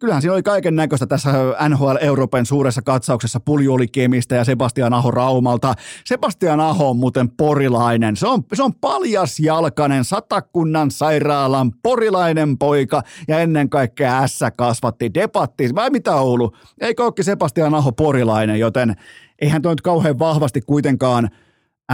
[0.00, 1.32] kyllähän siinä oli kaiken näköistä tässä
[1.68, 3.40] NHL Euroopan suuressa katsauksessa.
[3.40, 5.74] Pulju oli Kemistä ja Sebastian Aho Raumalta.
[6.04, 8.16] Sebastian Aho on muuten porilainen.
[8.16, 15.74] Se on, se on paljasjalkainen satakunnan sairaalan porilainen poika ja ennen kaikkea S kasvatti debatti.
[15.74, 16.56] Vai mitä Oulu?
[16.80, 18.94] Ei kokki Sebastian Aho porilainen, joten
[19.40, 21.28] eihän toi nyt kauhean vahvasti kuitenkaan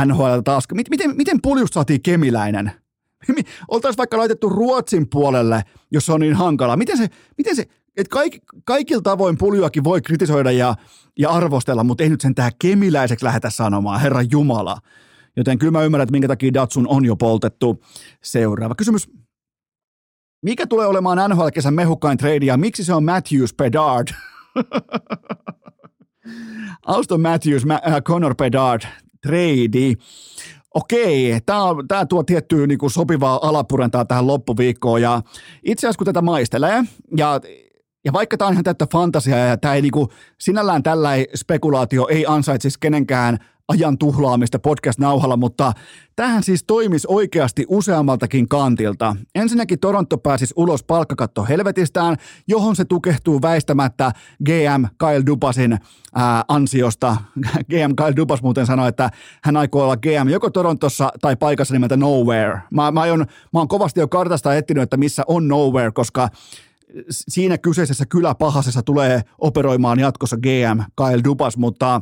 [0.05, 0.65] NHL taas.
[0.91, 2.73] Miten, miten puljusta saatiin kemiläinen?
[3.69, 6.77] Oltaisiin vaikka laitettu Ruotsin puolelle, jos se on niin hankala.
[6.77, 7.67] Miten se, miten se,
[8.01, 10.75] että kaik, kaikilla tavoin puljuakin voi kritisoida ja,
[11.19, 14.79] ja arvostella, mutta ei nyt sen tähän kemiläiseksi lähetä sanomaan, herra Jumala.
[15.37, 17.83] Joten kyllä mä ymmärrän, että minkä takia Datsun on jo poltettu.
[18.23, 19.11] Seuraava kysymys.
[20.43, 24.09] Mikä tulee olemaan NHL-kesän mehukkain trade ja miksi se on Matthews Pedard?
[26.87, 28.83] Auston Matthews, Ma- Connor Pedard
[29.27, 29.95] trade.
[30.75, 35.23] Okei, tämä, tämä tuo tiettyä niin sopivaa alapurentaa tähän loppuviikkoon ja
[35.63, 36.85] itse asiassa kun tätä maistelee
[37.17, 37.41] ja
[38.05, 42.27] ja vaikka tämä on ihan täyttä fantasiaa ja tämä ei niinku, sinällään tällä spekulaatio ei
[42.27, 43.39] ansaitsisi kenenkään
[43.71, 45.73] ajan tuhlaamista podcast-nauhalla, mutta
[46.17, 49.17] tähän siis toimisi oikeasti useammaltakin kantilta.
[49.35, 52.17] Ensinnäkin Toronto pääsisi ulos palkkakatto helvetistään,
[52.49, 54.13] johon se tukehtuu väistämättä
[54.45, 55.79] GM Kyle Dubasin
[56.15, 57.17] ää, ansiosta.
[57.71, 59.11] GM Kyle Dubas muuten sanoi, että
[59.45, 62.59] hän aikoo olla GM joko Torontossa tai paikassa nimeltä Nowhere.
[62.71, 66.29] Mä, mä, oon, mä oon kovasti jo kartasta etsinyt, että missä on Nowhere, koska
[67.11, 72.01] siinä kyseisessä kyläpahasessa tulee operoimaan jatkossa GM Kyle Dubas, mutta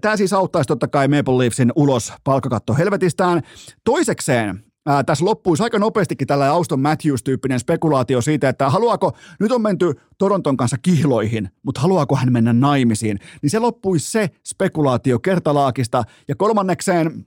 [0.00, 3.42] Tämä siis auttaisi totta kai Maple Leafsin ulos palkkakatto helvetistään.
[3.84, 9.62] Toisekseen, Ää, tässä loppuisi aika nopeastikin tällä Auston Matthews-tyyppinen spekulaatio siitä, että haluaako, nyt on
[9.62, 16.04] menty Toronton kanssa kihloihin, mutta haluaako hän mennä naimisiin, niin se loppuisi se spekulaatio kertalaakista.
[16.28, 17.26] Ja kolmannekseen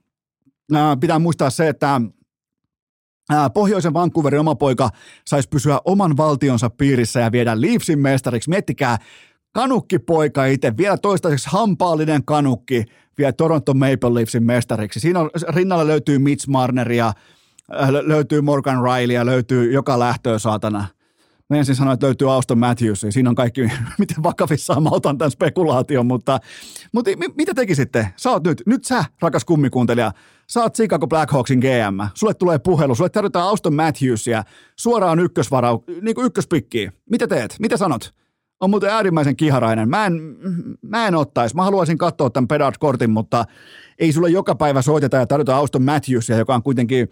[0.73, 2.01] ää, pitää muistaa se, että
[3.53, 4.89] Pohjoisen Vancouverin oma poika
[5.27, 8.49] saisi pysyä oman valtionsa piirissä ja viedä Leafsin mestariksi.
[8.49, 8.97] Miettikää,
[9.51, 12.85] kanukkipoika itse, vielä toistaiseksi hampaallinen kanukki,
[13.17, 14.99] vielä Toronto Maple Leafsin mestariksi.
[14.99, 17.13] Siinä on, rinnalla löytyy Mitch Marneria,
[18.05, 20.85] löytyy Morgan Riley, löytyy joka lähtöä saatana.
[21.49, 23.61] Mä ensin sanoin, että löytyy Auston Matthews, siinä on kaikki,
[23.99, 26.39] miten vakavissaan mä otan tämän spekulaation, mutta,
[26.91, 28.07] mutta mitä tekisitte?
[28.15, 30.11] Sä oot nyt, nyt sä, rakas kummikuuntelija,
[30.49, 34.43] sä oot Chicago Blackhawksin GM, sulle tulee puhelu, sulle tarvitaan Auston Matthewsia
[34.79, 36.91] suoraan ykkösvarau, niin kuin ykköspikkiin.
[37.09, 37.55] Mitä teet?
[37.59, 38.13] Mitä sanot?
[38.59, 39.89] On muuten äärimmäisen kiharainen.
[39.89, 40.13] Mä en,
[40.81, 41.55] mä en ottaisi.
[41.55, 43.45] Mä haluaisin katsoa tämän Pedard-kortin, mutta
[43.99, 47.09] ei sulle joka päivä soiteta ja tarjota Auston Matthewsia, joka on kuitenkin,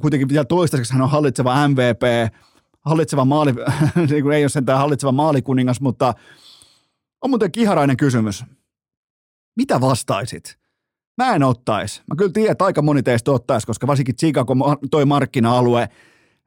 [0.00, 2.34] kuitenkin vielä toistaiseksi hän on hallitseva MVP,
[2.80, 3.52] hallitseva maali,
[4.10, 6.14] niin ei ole sentään hallitseva maalikuningas, mutta
[7.22, 8.44] on muuten kiharainen kysymys.
[9.56, 10.63] Mitä vastaisit?
[11.16, 12.02] Mä en ottais.
[12.10, 14.54] Mä kyllä tiedän, että aika moni teistä ottaisi, koska varsinkin Chicago
[14.90, 15.88] toi markkina-alue,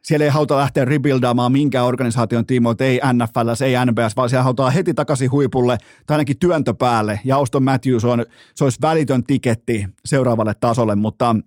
[0.03, 4.73] siellä ei haluta lähteä rebuildaamaan minkään organisaation tiimoilta, ei NFL, ei NBS, vaan siellä halutaan
[4.73, 7.19] heti takaisin huipulle tai ainakin työntö päälle.
[7.25, 11.43] Ja Auston Matthews on, se olisi välitön tiketti seuraavalle tasolle, mutta on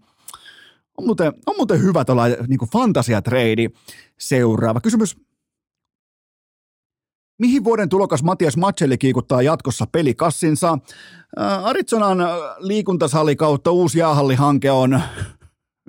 [1.01, 3.68] muuten, on muuten hyvä tuolla niin fantasiatreidi.
[4.18, 5.16] Seuraava kysymys.
[7.41, 10.78] Mihin vuoden tulokas Matias Macelli kiikuttaa jatkossa pelikassinsa?
[11.62, 12.18] Arizonan
[12.59, 15.01] liikuntasali kautta uusi jäähallihanke on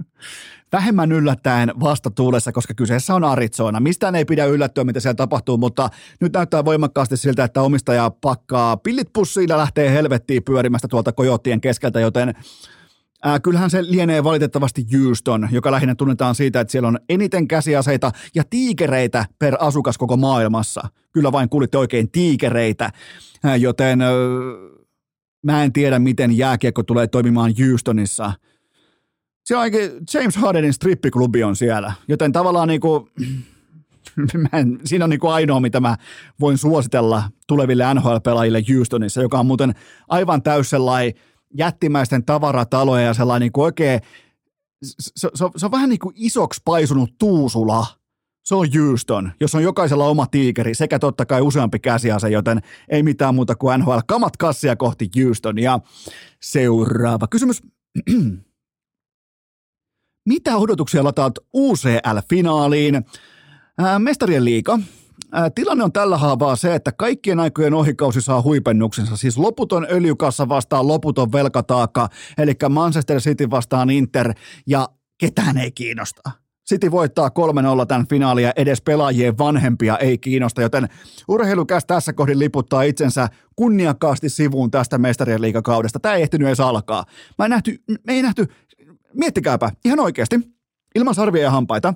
[0.73, 3.79] vähemmän yllättäen vastatuulessa, koska kyseessä on Arizona.
[3.79, 5.89] Mistään ei pidä yllättyä, mitä siellä tapahtuu, mutta
[6.19, 11.61] nyt näyttää voimakkaasti siltä, että omistaja pakkaa pillit pussiin ja lähtee helvettiin pyörimästä tuolta kojotien
[11.61, 12.33] keskeltä, joten
[13.27, 18.11] Äh, kyllähän se lienee valitettavasti Houston, joka lähinnä tunnetaan siitä, että siellä on eniten käsiaseita
[18.35, 20.81] ja tiikereitä per asukas koko maailmassa.
[21.11, 22.91] Kyllä vain kuulitte oikein tiikereitä,
[23.45, 24.09] äh, joten äh,
[25.45, 28.33] mä en tiedä, miten jääkiekko tulee toimimaan Houstonissa.
[29.45, 29.71] Se on
[30.13, 33.09] James Hardenin strippiklubi on siellä, joten tavallaan niinku,
[34.53, 35.97] en, siinä on niinku ainoa, mitä mä
[36.39, 39.73] voin suositella tuleville NHL-pelaajille Houstonissa, joka on muuten
[40.09, 41.13] aivan täys sellainen
[41.53, 43.99] jättimäisten tavarataloja ja sellainen niin kuin oikein,
[44.83, 47.85] se, se, se on vähän niin kuin isoksi paisunut Tuusula.
[48.45, 53.03] Se on Houston, jos on jokaisella oma tiikeri sekä totta kai useampi käsiase, joten ei
[53.03, 53.99] mitään muuta kuin NHL.
[54.07, 55.79] Kamat kassia kohti Houston ja
[56.41, 57.61] seuraava kysymys.
[60.29, 63.03] Mitä odotuksia lataat UCL-finaaliin?
[63.99, 64.79] Mestarien liiga
[65.55, 70.87] Tilanne on tällä haavaa se, että kaikkien aikojen ohikausi saa huipennuksensa, siis loputon öljykassa vastaan
[70.87, 74.33] loputon velkataakka, eli Manchester City vastaan Inter,
[74.67, 76.31] ja ketään ei kiinnosta.
[76.69, 77.29] City voittaa
[77.83, 80.89] 3-0 tämän finaalia, edes pelaajien vanhempia ei kiinnosta, joten
[81.27, 85.99] urheilukäs tässä kohdin liputtaa itsensä kunniakkaasti sivuun tästä mestarien liikakaudesta.
[85.99, 87.05] Tämä ei ehtinyt edes alkaa.
[87.37, 88.47] Mä ei nähty, me ei nähty,
[89.13, 90.39] miettikääpä, ihan oikeasti,
[90.95, 91.93] ilman sarvia ja hampaita,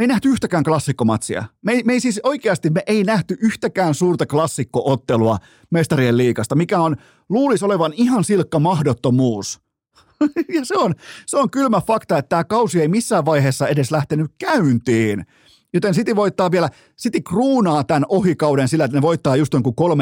[0.00, 1.44] me ei nähty yhtäkään klassikkomatsia.
[1.62, 5.38] Me ei, me ei siis oikeasti, me ei nähty yhtäkään suurta klassikkoottelua
[5.70, 6.96] mestarien liikasta, mikä on,
[7.28, 9.60] luulisi olevan ihan silkka mahdottomuus.
[10.54, 10.94] ja se on,
[11.26, 15.26] se on kylmä fakta, että tämä kausi ei missään vaiheessa edes lähtenyt käyntiin.
[15.72, 19.98] Joten City voittaa vielä, City kruunaa tämän ohikauden sillä, että ne voittaa just kuin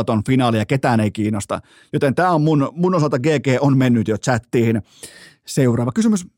[0.00, 1.60] 3-4-0 ton finaali ja ketään ei kiinnosta.
[1.92, 4.82] Joten tämä on mun, mun osalta GG on mennyt jo chattiin.
[5.46, 6.37] Seuraava kysymys.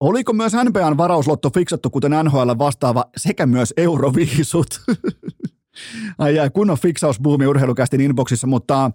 [0.00, 4.68] Oliko myös NBAn varauslotto fiksattu, kuten NHL vastaava, sekä myös Euroviisut?
[6.18, 8.90] Ai jää, kunnon fiksausbuumi urheilukästin inboxissa, mutta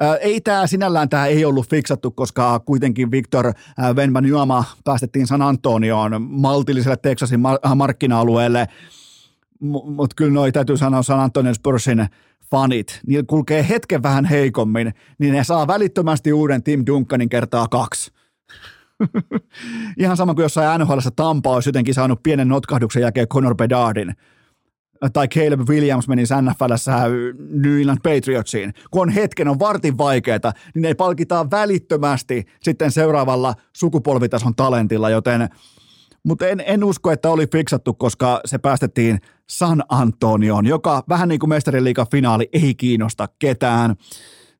[0.00, 3.52] ää, ei tämä sinällään tämä ei ollut fiksattu, koska kuitenkin Victor
[3.96, 8.66] Venbanyama päästettiin San Antonioon maltilliselle Texasin mar- markkina-alueelle,
[9.60, 12.06] mutta kyllä noi täytyy sanoa San Antonio Spursin
[12.50, 18.15] fanit, niin kulkee hetken vähän heikommin, niin ne saa välittömästi uuden Tim Duncanin kertaa kaksi.
[19.98, 24.14] Ihan sama kuin jossain NHL Tampa olisi jotenkin saanut pienen notkahduksen jälkeen Conor Bedardin
[25.12, 26.96] tai Caleb Williams meni NFLssä
[27.50, 33.54] New England Patriotsiin, kun on hetken, on vartin vaikeeta, niin ne palkitaan välittömästi sitten seuraavalla
[33.76, 35.48] sukupolvitason talentilla, joten
[36.26, 39.18] mutta en, en usko, että oli fiksattu, koska se päästettiin
[39.48, 43.96] San Antonioon, joka vähän niin kuin mestarien finaali ei kiinnosta ketään.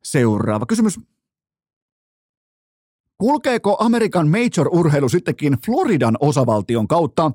[0.02, 1.00] Seuraava kysymys.
[3.18, 7.32] Kulkeeko Amerikan Major-urheilu sittenkin Floridan osavaltion kautta?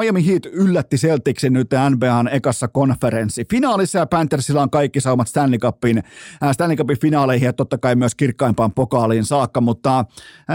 [0.00, 3.44] Miami Heat yllätti Celticsin nyt NBAn ekassa konferenssi.
[3.50, 6.02] Finaalissa ja Panthersilla on kaikki saumat Stanley Cupin,
[6.52, 10.04] Stanley Cupin finaaleihin ja totta kai myös kirkkaimpaan pokaaliin saakka, mutta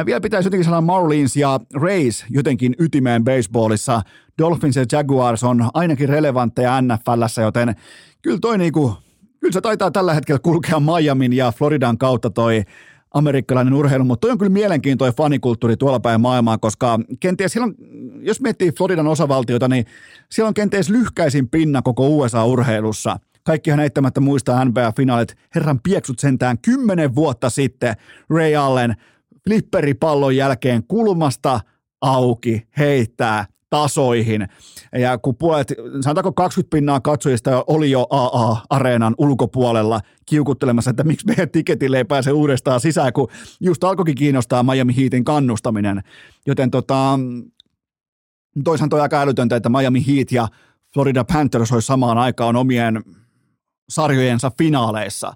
[0.05, 4.01] vielä pitäisi jotenkin sanoa Marlins ja Rays jotenkin ytimeen baseballissa.
[4.37, 7.75] Dolphins ja Jaguars on ainakin relevantteja NFLssä, joten
[8.21, 8.93] kyllä toi niinku,
[9.39, 12.63] kyllä se taitaa tällä hetkellä kulkea Miamin ja Floridan kautta toi
[13.15, 17.75] amerikkalainen urheilu, mutta toi on kyllä mielenkiintoinen fanikulttuuri tuolla päin maailmaa, koska kenties silloin,
[18.19, 19.85] jos miettii Floridan osavaltiota, niin
[20.31, 23.19] siellä on kenties lyhkäisin pinna koko USA-urheilussa.
[23.43, 27.95] Kaikkihan eittämättä muistaa NBA-finaalit, herran pieksut sentään kymmenen vuotta sitten
[28.29, 28.95] Ray Allen
[29.43, 31.59] flipperipallon jälkeen kulmasta
[32.01, 33.45] auki heittää
[33.75, 34.47] tasoihin.
[34.97, 41.49] Ja kun puolet, sanotaanko 20 pinnaa katsojista oli jo AA-areenan ulkopuolella kiukuttelemassa, että miksi meidän
[41.49, 43.27] tiketille ei pääse uudestaan sisään, kun
[43.61, 46.01] just alkoikin kiinnostaa Miami Heatin kannustaminen.
[46.45, 47.19] Joten tota,
[48.63, 50.47] toisaalta toi aika älytöntä, että Miami Heat ja
[50.93, 53.03] Florida Panthers olisi samaan aikaan omien
[53.89, 55.33] sarjojensa finaaleissa.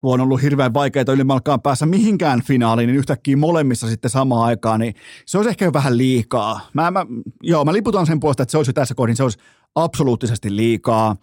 [0.00, 4.80] Kun on ollut hirveän vaikeaa ylimalkaan päässä mihinkään finaaliin, niin yhtäkkiä molemmissa sitten samaan aikaan,
[4.80, 4.94] niin
[5.26, 6.60] se olisi ehkä jo vähän liikaa.
[6.74, 7.06] Mä, mä,
[7.42, 9.38] joo, mä liputan sen puolesta, että se olisi tässä kohdin, se olisi
[9.74, 11.16] absoluuttisesti liikaa.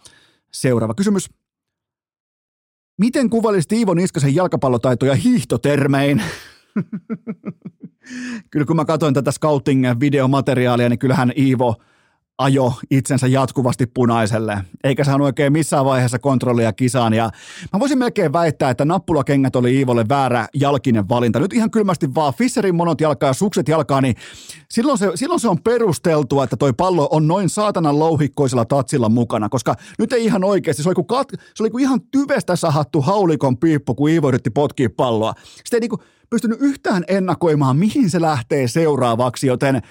[0.51, 1.29] Seuraava kysymys.
[2.97, 6.23] Miten kuvailisit Iivo Niskasen jalkapallotaitoja hiihtotermein?
[8.51, 11.75] Kyllä kun mä katsoin tätä scouting-videomateriaalia, niin kyllähän Iivo–
[12.37, 17.13] ajo itsensä jatkuvasti punaiselle, eikä saanut oikein missään vaiheessa kontrollia kisaan.
[17.13, 17.29] Ja
[17.73, 21.39] mä voisin melkein väittää, että nappulakengät oli Iivolle väärä jalkinen valinta.
[21.39, 24.15] Nyt ihan kylmästi vaan Fisserin monot jalkaa ja sukset jalkaa, niin
[24.69, 29.49] silloin se, silloin se on perusteltua, että toi pallo on noin saatanan louhikkoisella tatsilla mukana,
[29.49, 33.01] koska nyt ei ihan oikeasti, se oli kuin, kat, se oli kuin ihan tyvestä sahattu
[33.01, 35.33] haulikon piippu, kun Iivo yritti potkia palloa.
[35.55, 39.81] Sitten ei niin kuin pystynyt yhtään ennakoimaan, mihin se lähtee seuraavaksi, joten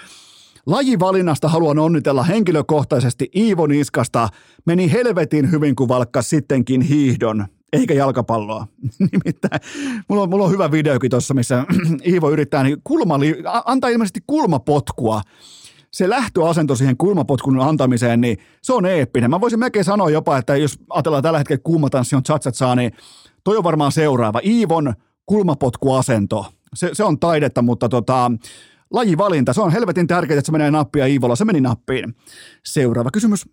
[0.67, 4.29] Lajivalinnasta haluan onnitella henkilökohtaisesti Iivo Niskasta.
[4.67, 8.67] Meni helvetin hyvin, kun valkkas sittenkin hiihdon eikä jalkapalloa.
[9.12, 9.61] Nimittäin
[10.09, 11.65] mulla on, mulla on hyvä videokin tuossa, missä
[12.11, 13.19] Iivo yrittää niin kulma,
[13.65, 15.21] antaa ilmeisesti kulmapotkua
[15.95, 19.31] se lähtöasento siihen kulmapotkun antamiseen, niin se on eeppinen.
[19.31, 22.93] Mä voisin melkein sanoa jopa, että jos ajatellaan tällä hetkellä kuumatanssi on saa, niin
[23.45, 24.41] toi on varmaan seuraava.
[24.45, 24.95] Iivon
[25.27, 26.47] kulmapotkuasento.
[26.75, 28.33] Se, se on taidetta, mutta tota,
[28.91, 29.53] lajivalinta.
[29.53, 31.37] Se on helvetin tärkeää, että se menee nappia Iivolla.
[31.37, 32.16] Se meni nappiin.
[32.64, 33.45] Seuraava kysymys.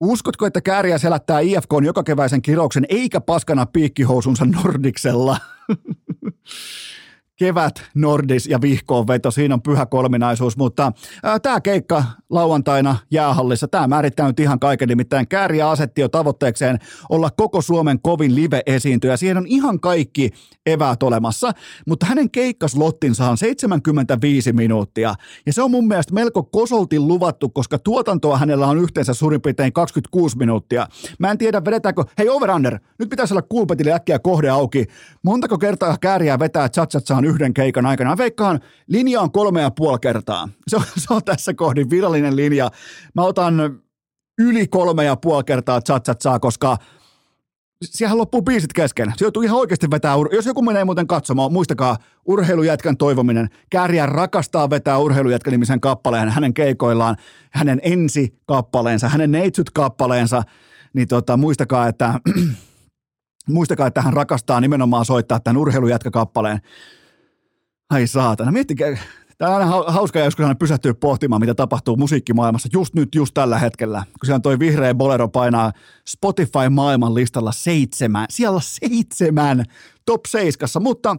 [0.00, 5.36] Uskotko, että kääriä selättää IFK on joka keväisen kirouksen eikä paskana piikkihousunsa Nordiksella?
[7.38, 10.92] kevät, Nordis ja vihkoon veto, siinä on pyhä kolminaisuus, mutta
[11.42, 16.78] tämä keikka lauantaina jäähallissa, tämä määrittää nyt ihan kaiken, nimittäin Kääriä asetti jo tavoitteekseen
[17.08, 20.30] olla koko Suomen kovin live-esiintyjä, siihen on ihan kaikki
[20.66, 21.52] eväät olemassa,
[21.86, 25.14] mutta hänen keikkaslottinsa on 75 minuuttia,
[25.46, 29.72] ja se on mun mielestä melko kosolti luvattu, koska tuotantoa hänellä on yhteensä suurin piirtein
[29.72, 30.86] 26 minuuttia.
[31.18, 32.50] Mä en tiedä, vedetäänkö, hei over
[32.98, 34.86] nyt pitäisi olla kulpetille äkkiä kohde auki,
[35.22, 36.68] montako kertaa Kääriä vetää
[37.22, 38.16] chat yhden keikan aikana.
[38.16, 40.48] veikkaan, linja on kolme ja puoli kertaa.
[40.68, 42.70] Se on, se on tässä kohdin virallinen linja.
[43.14, 43.54] Mä otan
[44.38, 45.80] yli kolme ja puoli kertaa
[46.20, 46.76] saa, koska
[47.84, 49.12] siellä loppuu biisit kesken.
[49.16, 53.48] Se joutuu ihan oikeasti vetää, ur- jos joku menee muuten katsomaan, muistakaa urheilujätkän toivominen.
[53.70, 57.16] Kääriä rakastaa vetää urheilujätkän nimisen kappaleen hänen keikoillaan,
[57.50, 60.42] hänen ensi kappaleensa, hänen neitsyt kappaleensa,
[60.92, 62.20] niin tota, muistakaa, että
[63.48, 66.60] muistakaa, että hän rakastaa nimenomaan soittaa tämän urheilujätkäkappaleen.
[67.92, 68.96] Ai saatana, miettikää.
[69.38, 73.58] Tämä on aina hauska joskus aina pysähtyä pohtimaan, mitä tapahtuu musiikkimaailmassa just nyt, just tällä
[73.58, 74.04] hetkellä.
[74.04, 75.72] Kun siellä toi vihreä bolero painaa
[76.08, 79.64] Spotify-maailman listalla seitsemän, siellä seitsemän
[80.06, 81.16] top seiskassa, mutta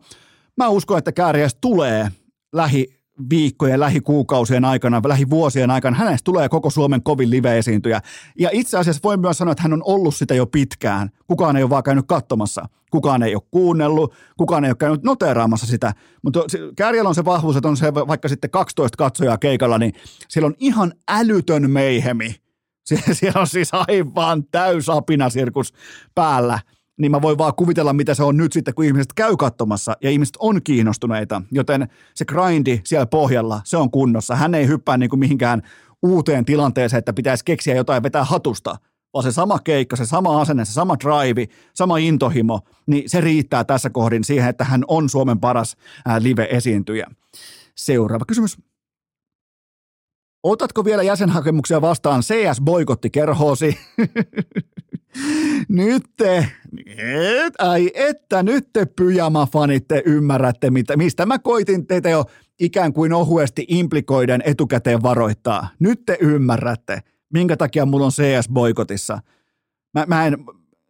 [0.58, 2.12] mä uskon, että Kääriäs tulee
[2.54, 8.02] lähi viikkojen, lähikuukausien aikana, lähivuosien aikana, hänestä tulee koko Suomen kovin live-esiintyjä.
[8.40, 11.10] Ja itse asiassa voin myös sanoa, että hän on ollut sitä jo pitkään.
[11.28, 12.66] Kukaan ei ole vaan käynyt katsomassa.
[12.92, 15.94] Kukaan ei ole kuunnellut, kukaan ei ole käynyt noteraamassa sitä.
[16.22, 16.40] Mutta
[16.76, 19.94] Kärjellä on se vahvuus, että on se vaikka sitten 12 katsojaa keikalla, niin
[20.28, 22.36] siellä on ihan älytön meihemi.
[23.14, 25.74] Siellä on siis aivan täys apinasirkus
[26.16, 26.60] päällä
[27.00, 30.10] niin mä voin vaan kuvitella, mitä se on nyt sitten, kun ihmiset käy katsomassa ja
[30.10, 31.42] ihmiset on kiinnostuneita.
[31.52, 34.36] Joten se grindi siellä pohjalla, se on kunnossa.
[34.36, 35.62] Hän ei hyppää niin kuin mihinkään
[36.04, 38.76] uuteen tilanteeseen, että pitäisi keksiä jotain vetää hatusta,
[39.14, 43.64] vaan se sama keikka, se sama asenne, se sama drive, sama intohimo, niin se riittää
[43.64, 45.78] tässä kohdin siihen, että hän on Suomen paras
[46.20, 47.08] live-esiintyjä.
[47.78, 48.58] Seuraava kysymys.
[50.44, 53.78] Otatko vielä jäsenhakemuksia vastaan CS-boikotti kerhoosi?
[55.70, 56.48] nyt te,
[56.98, 62.26] et, ai että nyt te pyjama-fanit te ymmärrätte, mitä, mistä mä koitin teitä jo
[62.60, 65.70] ikään kuin ohuesti implikoiden etukäteen varoittaa.
[65.80, 67.00] Nyt te ymmärrätte,
[67.34, 69.20] minkä takia mulla on CS-boikotissa.
[69.94, 70.38] Mä, mä en,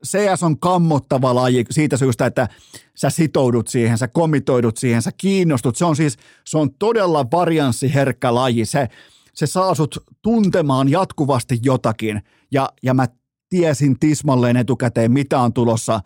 [0.07, 2.47] CS on kammottava laji siitä syystä, että
[2.95, 5.75] sä sitoudut siihen, sä komitoidut siihen, sä kiinnostut.
[5.75, 8.65] Se on siis, se on todella varianssiherkkä laji.
[8.65, 8.87] Se,
[9.33, 12.21] se saa sut tuntemaan jatkuvasti jotakin.
[12.51, 13.07] Ja, ja mä
[13.53, 15.99] tiesin tismalleen etukäteen, mitä on tulossa,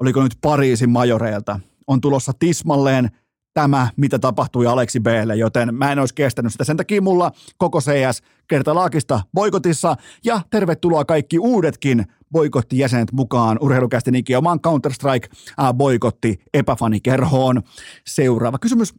[0.00, 1.60] oliko nyt Pariisin majoreilta.
[1.86, 3.08] On tulossa tismalleen
[3.54, 6.64] tämä, mitä tapahtui Aleksi Blle, joten mä en olisi kestänyt sitä.
[6.64, 14.60] Sen takia mulla koko CS kertalaakista boikotissa ja tervetuloa kaikki uudetkin boikottijäsenet mukaan urheilukästin omaan
[14.66, 15.28] Counter-Strike
[15.74, 17.62] boikotti epäfanikerhoon.
[18.06, 18.94] Seuraava kysymys.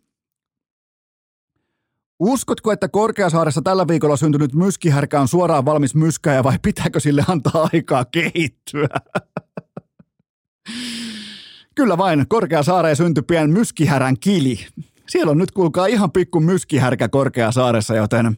[2.20, 7.70] Uskotko, että Korkeasaaressa tällä viikolla syntynyt myskihärkä on suoraan valmis myskää vai pitääkö sille antaa
[7.74, 8.88] aikaa kehittyä?
[11.76, 14.60] Kyllä vain, Korkeasaareen syntyi pian myskihärän kili.
[15.10, 18.38] Siellä on nyt kuulkaa ihan pikku myskihärkä Korkeasaaressa, joten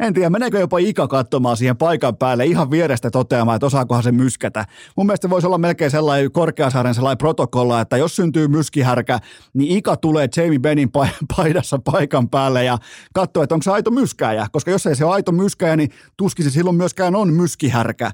[0.00, 4.12] En tiedä, meneekö jopa Ika katsomaan siihen paikan päälle ihan vierestä toteamaan, että osaakohan se
[4.12, 4.64] myskätä.
[4.96, 9.18] Mun mielestä voisi olla melkein sellainen Korkeasaaren sellainen protokolla, että jos syntyy myskihärkä,
[9.54, 10.90] niin Ika tulee Jamie Benin
[11.36, 12.78] paidassa paikan päälle ja
[13.14, 14.46] katsoo, että onko se aito myskäjä.
[14.52, 18.10] Koska jos ei se ole aito myskäjä, niin tuskin se silloin myöskään on myskihärkä.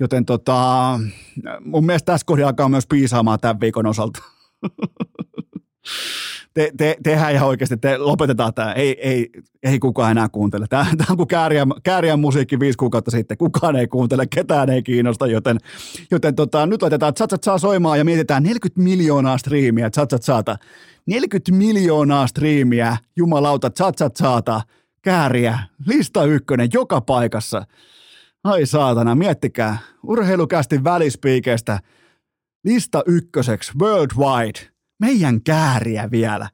[0.00, 1.00] Joten tota,
[1.64, 4.22] mun mielestä tässä kohdassa alkaa myös piisaamaan tämän viikon osalta.
[6.56, 9.30] te, te, tehdään ihan oikeasti, te lopetetaan tämä, ei, ei,
[9.62, 10.66] ei kukaan enää kuuntele.
[10.68, 14.82] Tämä, tämä on kuin kääriä, kääriä musiikki viisi kuukautta sitten, kukaan ei kuuntele, ketään ei
[14.82, 15.58] kiinnosta, joten,
[16.10, 20.56] joten tota, nyt laitetaan Chatsat saa soimaan ja mietitään 40 miljoonaa striimiä Chatsat saata.
[21.06, 24.60] 40 miljoonaa striimiä, jumalauta, Chatsat saata,
[25.02, 27.66] kääriä, lista ykkönen joka paikassa.
[28.44, 31.80] Ai saatana, miettikää, urheilukästi välispiikeistä,
[32.64, 36.48] lista ykköseksi, worldwide– meidän kääriä vielä.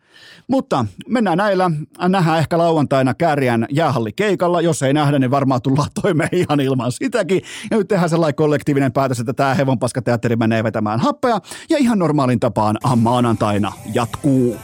[0.48, 1.70] Mutta mennään näillä,
[2.08, 4.60] nähdään ehkä lauantaina kääriän jäähallikeikalla.
[4.60, 7.42] Jos ei nähdä, niin varmaan tullaan toimeen ihan ilman sitäkin.
[7.70, 11.38] Ja nyt tehdään sellainen kollektiivinen päätös, että tämä hevonpaskateatteri menee vetämään happea.
[11.70, 14.56] Ja ihan normaalin tapaan maanantaina jatkuu.